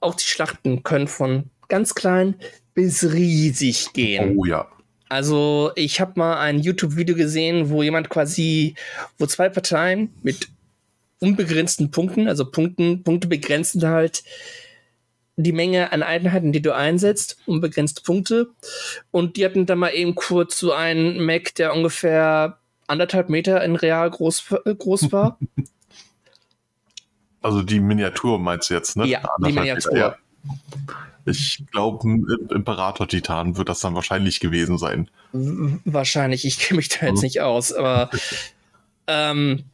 auch 0.00 0.14
die 0.14 0.24
Schlachten 0.24 0.82
können 0.82 1.08
von 1.08 1.50
ganz 1.68 1.94
klein 1.94 2.36
bis 2.74 3.12
riesig 3.12 3.92
gehen. 3.92 4.36
Oh 4.38 4.44
ja. 4.44 4.68
Also 5.08 5.72
ich 5.74 6.00
habe 6.00 6.12
mal 6.16 6.38
ein 6.38 6.60
YouTube-Video 6.60 7.14
gesehen, 7.14 7.68
wo 7.68 7.82
jemand 7.82 8.08
quasi, 8.08 8.76
wo 9.18 9.26
zwei 9.26 9.48
Parteien 9.48 10.14
mit 10.22 10.48
unbegrenzten 11.18 11.90
Punkten, 11.90 12.28
also 12.28 12.50
Punkten, 12.50 13.02
Punkte 13.02 13.28
begrenzen 13.28 13.86
halt, 13.86 14.22
die 15.36 15.52
Menge 15.52 15.92
an 15.92 16.02
Einheiten, 16.02 16.52
die 16.52 16.62
du 16.62 16.74
einsetzt, 16.74 17.38
unbegrenzt 17.46 18.04
Punkte. 18.04 18.48
Und 19.10 19.36
die 19.36 19.44
hatten 19.44 19.66
dann 19.66 19.78
mal 19.78 19.90
eben 19.90 20.14
kurz 20.14 20.58
so 20.58 20.72
einen 20.72 21.24
Mac, 21.24 21.54
der 21.54 21.74
ungefähr 21.74 22.58
anderthalb 22.86 23.28
Meter 23.28 23.62
in 23.64 23.76
real 23.76 24.10
groß, 24.10 24.54
äh, 24.64 24.74
groß 24.74 25.12
war. 25.12 25.38
Also 27.44 27.62
die 27.62 27.80
Miniatur 27.80 28.38
meinst 28.38 28.70
du 28.70 28.74
jetzt, 28.74 28.96
ne? 28.96 29.04
Ja, 29.04 29.20
die 29.44 29.52
Miniatur. 29.52 29.96
Ja. 29.96 30.16
Ich 31.24 31.64
glaube, 31.72 32.08
ein 32.08 32.26
Imperator-Titan 32.50 33.56
wird 33.56 33.68
das 33.68 33.80
dann 33.80 33.96
wahrscheinlich 33.96 34.38
gewesen 34.38 34.78
sein. 34.78 35.10
Wahrscheinlich, 35.32 36.44
ich 36.44 36.60
kenne 36.60 36.76
mich 36.76 36.88
da 36.88 37.06
jetzt 37.06 37.16
mhm. 37.16 37.22
nicht 37.22 37.40
aus, 37.40 37.72
aber 37.72 38.10
ähm, 39.08 39.64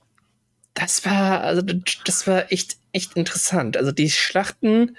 das 0.75 1.05
war, 1.05 1.41
also 1.43 1.63
das 2.07 2.27
war 2.27 2.51
echt, 2.53 2.77
echt 2.93 3.15
interessant. 3.17 3.77
Also 3.77 3.93
die 3.93 4.11
Schlachten, 4.11 4.97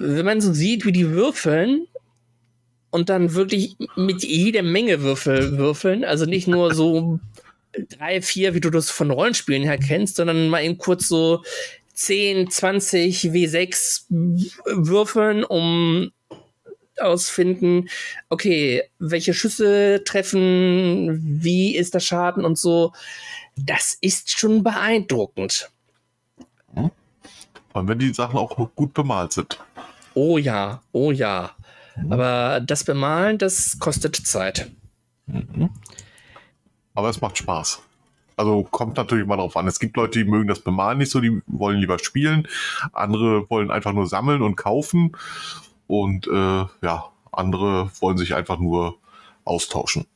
wenn 0.00 0.24
man 0.24 0.40
so 0.40 0.52
sieht, 0.52 0.84
wie 0.86 0.92
die 0.92 1.10
würfeln 1.10 1.86
und 2.90 3.08
dann 3.08 3.34
wirklich 3.34 3.76
mit 3.96 4.24
jeder 4.24 4.62
Menge 4.62 5.02
Würfel 5.02 5.58
würfeln, 5.58 6.04
also 6.04 6.24
nicht 6.24 6.48
nur 6.48 6.74
so 6.74 7.20
drei, 7.90 8.22
vier, 8.22 8.54
wie 8.54 8.60
du 8.60 8.70
das 8.70 8.90
von 8.90 9.10
Rollenspielen 9.10 9.62
her 9.62 9.78
kennst, 9.78 10.16
sondern 10.16 10.48
mal 10.48 10.64
eben 10.64 10.78
kurz 10.78 11.06
so 11.06 11.42
10, 11.94 12.50
20 12.50 13.24
W6 13.24 14.04
würfeln, 14.08 15.44
um 15.44 16.10
ausfinden, 16.98 17.88
okay, 18.28 18.82
welche 18.98 19.34
Schüsse 19.34 20.02
treffen, 20.04 21.20
wie 21.42 21.76
ist 21.76 21.94
der 21.94 22.00
Schaden 22.00 22.44
und 22.44 22.58
so. 22.58 22.92
Das 23.56 23.96
ist 24.00 24.30
schon 24.30 24.62
beeindruckend. 24.62 25.70
Und 27.72 27.88
wenn 27.88 27.98
die 27.98 28.12
Sachen 28.12 28.38
auch 28.38 28.56
gut 28.74 28.94
bemalt 28.94 29.32
sind. 29.32 29.58
Oh 30.14 30.38
ja, 30.38 30.82
oh 30.92 31.10
ja. 31.10 31.50
Mhm. 31.96 32.12
Aber 32.12 32.60
das 32.60 32.84
Bemalen, 32.84 33.38
das 33.38 33.78
kostet 33.78 34.16
Zeit. 34.16 34.70
Mhm. 35.26 35.70
Aber 36.94 37.08
es 37.08 37.20
macht 37.20 37.38
Spaß. 37.38 37.82
Also 38.36 38.62
kommt 38.62 38.96
natürlich 38.96 39.26
mal 39.26 39.36
drauf 39.36 39.56
an. 39.56 39.66
Es 39.66 39.78
gibt 39.78 39.96
Leute, 39.96 40.18
die 40.18 40.30
mögen 40.30 40.48
das 40.48 40.60
Bemalen 40.60 40.98
nicht 40.98 41.10
so, 41.10 41.20
die 41.20 41.42
wollen 41.46 41.78
lieber 41.78 41.98
spielen. 41.98 42.48
Andere 42.92 43.48
wollen 43.50 43.70
einfach 43.70 43.92
nur 43.92 44.06
sammeln 44.06 44.42
und 44.42 44.56
kaufen. 44.56 45.12
Und 45.86 46.26
äh, 46.26 46.64
ja, 46.82 47.04
andere 47.32 47.90
wollen 48.00 48.16
sich 48.16 48.34
einfach 48.34 48.58
nur 48.58 48.96
austauschen. 49.44 50.06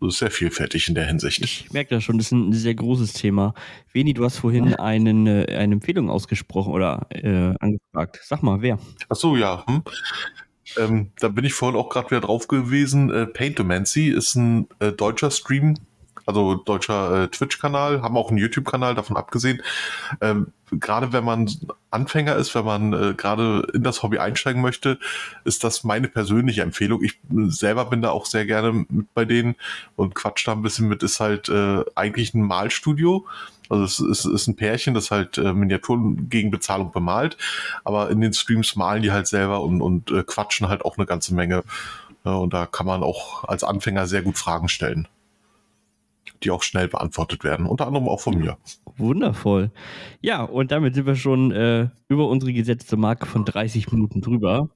Sehr 0.00 0.30
vielfältig 0.30 0.88
in 0.88 0.94
der 0.94 1.06
Hinsicht. 1.06 1.42
Ich 1.42 1.72
merke 1.72 1.96
das 1.96 2.04
schon, 2.04 2.18
das 2.18 2.28
ist 2.28 2.32
ein 2.32 2.52
sehr 2.52 2.74
großes 2.74 3.14
Thema. 3.14 3.54
Veni, 3.92 4.14
du 4.14 4.24
hast 4.24 4.38
vorhin 4.38 4.74
einen, 4.74 5.26
äh, 5.26 5.46
eine 5.56 5.74
Empfehlung 5.74 6.08
ausgesprochen 6.08 6.72
oder 6.72 7.08
äh, 7.10 7.54
angefragt. 7.58 8.20
Sag 8.22 8.42
mal, 8.44 8.62
wer? 8.62 8.78
Ach 9.08 9.16
so, 9.16 9.36
ja. 9.36 9.64
Hm. 9.66 9.82
Ähm, 10.76 11.10
da 11.18 11.28
bin 11.28 11.44
ich 11.44 11.54
vorhin 11.54 11.78
auch 11.78 11.88
gerade 11.88 12.10
wieder 12.10 12.20
drauf 12.20 12.46
gewesen. 12.46 13.10
Äh, 13.10 13.26
Paintomancy 13.26 14.08
ist 14.08 14.36
ein 14.36 14.68
äh, 14.78 14.92
deutscher 14.92 15.30
Stream, 15.30 15.74
also 16.28 16.56
deutscher 16.56 17.24
äh, 17.24 17.28
Twitch-Kanal, 17.28 18.02
haben 18.02 18.18
auch 18.18 18.28
einen 18.28 18.36
YouTube-Kanal, 18.36 18.94
davon 18.94 19.16
abgesehen. 19.16 19.62
Ähm, 20.20 20.52
gerade 20.70 21.14
wenn 21.14 21.24
man 21.24 21.50
Anfänger 21.90 22.36
ist, 22.36 22.54
wenn 22.54 22.66
man 22.66 22.92
äh, 22.92 23.14
gerade 23.14 23.66
in 23.72 23.82
das 23.82 24.02
Hobby 24.02 24.18
einsteigen 24.18 24.60
möchte, 24.60 24.98
ist 25.44 25.64
das 25.64 25.84
meine 25.84 26.06
persönliche 26.06 26.60
Empfehlung. 26.60 27.02
Ich 27.02 27.18
selber 27.46 27.86
bin 27.86 28.02
da 28.02 28.10
auch 28.10 28.26
sehr 28.26 28.44
gerne 28.44 28.84
mit 28.90 29.14
bei 29.14 29.24
denen 29.24 29.56
und 29.96 30.14
quatsch 30.14 30.46
da 30.46 30.52
ein 30.52 30.60
bisschen 30.60 30.88
mit, 30.88 31.02
ist 31.02 31.18
halt 31.18 31.48
äh, 31.48 31.82
eigentlich 31.94 32.34
ein 32.34 32.42
Malstudio. 32.42 33.26
Also 33.70 33.84
es 33.84 34.00
ist, 34.00 34.24
ist 34.26 34.48
ein 34.48 34.56
Pärchen, 34.56 34.92
das 34.92 35.10
halt 35.10 35.38
äh, 35.38 35.54
Miniaturen 35.54 36.28
gegen 36.28 36.50
Bezahlung 36.50 36.92
bemalt, 36.92 37.38
aber 37.84 38.10
in 38.10 38.20
den 38.20 38.34
Streams 38.34 38.76
malen 38.76 39.02
die 39.02 39.12
halt 39.12 39.28
selber 39.28 39.62
und, 39.62 39.80
und 39.80 40.10
äh, 40.10 40.24
quatschen 40.24 40.68
halt 40.68 40.84
auch 40.84 40.98
eine 40.98 41.06
ganze 41.06 41.34
Menge. 41.34 41.64
Ja, 42.24 42.34
und 42.34 42.52
da 42.52 42.66
kann 42.66 42.86
man 42.86 43.02
auch 43.02 43.44
als 43.44 43.64
Anfänger 43.64 44.06
sehr 44.06 44.20
gut 44.20 44.36
Fragen 44.36 44.68
stellen 44.68 45.08
die 46.42 46.50
auch 46.50 46.62
schnell 46.62 46.88
beantwortet 46.88 47.44
werden, 47.44 47.66
unter 47.66 47.86
anderem 47.86 48.08
auch 48.08 48.20
von 48.20 48.38
mir. 48.38 48.58
Wundervoll. 48.96 49.70
Ja, 50.20 50.42
und 50.42 50.70
damit 50.70 50.94
sind 50.94 51.06
wir 51.06 51.16
schon 51.16 51.52
äh, 51.52 51.88
über 52.08 52.28
unsere 52.28 52.52
gesetzte 52.52 52.96
Marke 52.96 53.26
von 53.26 53.44
30 53.44 53.90
Minuten 53.92 54.20
drüber. 54.20 54.70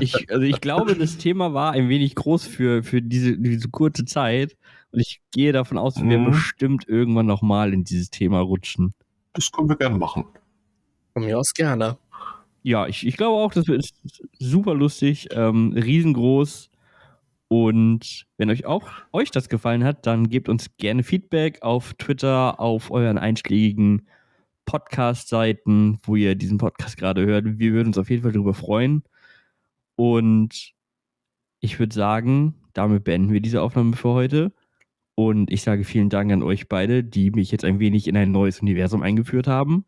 ich, 0.00 0.30
also 0.30 0.42
ich 0.42 0.60
glaube, 0.60 0.94
das 0.94 1.16
Thema 1.16 1.54
war 1.54 1.72
ein 1.72 1.88
wenig 1.88 2.14
groß 2.14 2.46
für, 2.46 2.82
für 2.82 3.02
diese, 3.02 3.38
diese 3.38 3.68
kurze 3.68 4.04
Zeit. 4.04 4.56
Und 4.92 5.00
ich 5.00 5.20
gehe 5.32 5.52
davon 5.52 5.78
aus, 5.78 5.96
wir 6.00 6.18
mhm. 6.18 6.26
bestimmt 6.26 6.88
irgendwann 6.88 7.26
nochmal 7.26 7.72
in 7.72 7.84
dieses 7.84 8.10
Thema 8.10 8.40
rutschen. 8.40 8.94
Das 9.32 9.50
können 9.50 9.68
wir 9.68 9.76
gerne 9.76 9.98
machen. 9.98 10.24
Von 11.12 11.24
mir 11.24 11.38
aus 11.38 11.52
gerne. 11.52 11.98
Ja, 12.62 12.86
ich, 12.86 13.06
ich 13.06 13.16
glaube 13.16 13.36
auch, 13.36 13.52
das 13.52 13.68
ist 13.68 13.94
super 14.38 14.74
lustig, 14.74 15.28
ähm, 15.32 15.72
riesengroß. 15.76 16.70
Und 17.54 18.26
wenn 18.36 18.50
euch 18.50 18.66
auch 18.66 18.90
euch 19.12 19.30
das 19.30 19.48
gefallen 19.48 19.84
hat, 19.84 20.08
dann 20.08 20.28
gebt 20.28 20.48
uns 20.48 20.76
gerne 20.76 21.04
Feedback 21.04 21.62
auf 21.62 21.94
Twitter, 21.94 22.58
auf 22.58 22.90
euren 22.90 23.16
einschlägigen 23.16 24.08
Podcast-Seiten, 24.64 26.00
wo 26.02 26.16
ihr 26.16 26.34
diesen 26.34 26.58
Podcast 26.58 26.96
gerade 26.96 27.24
hört. 27.24 27.60
Wir 27.60 27.72
würden 27.72 27.88
uns 27.90 27.98
auf 27.98 28.10
jeden 28.10 28.24
Fall 28.24 28.32
darüber 28.32 28.54
freuen. 28.54 29.04
Und 29.94 30.72
ich 31.60 31.78
würde 31.78 31.94
sagen, 31.94 32.56
damit 32.72 33.04
beenden 33.04 33.32
wir 33.32 33.40
diese 33.40 33.62
Aufnahme 33.62 33.94
für 33.94 34.08
heute. 34.08 34.52
Und 35.14 35.48
ich 35.52 35.62
sage 35.62 35.84
vielen 35.84 36.08
Dank 36.08 36.32
an 36.32 36.42
euch 36.42 36.68
beide, 36.68 37.04
die 37.04 37.30
mich 37.30 37.52
jetzt 37.52 37.64
ein 37.64 37.78
wenig 37.78 38.08
in 38.08 38.16
ein 38.16 38.32
neues 38.32 38.62
Universum 38.62 39.00
eingeführt 39.00 39.46
haben. 39.46 39.84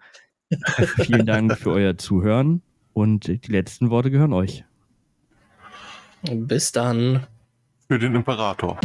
vielen 0.99 1.27
Dank 1.27 1.59
für 1.59 1.73
euer 1.73 1.99
Zuhören 1.99 2.63
und 2.93 3.27
die 3.27 3.51
letzten 3.51 3.91
Worte 3.91 4.13
gehören 4.13 4.35
euch. 4.35 4.65
Bis 6.23 6.71
dann 6.71 7.27
für 7.89 7.99
den 7.99 8.15
Imperator. 8.15 8.79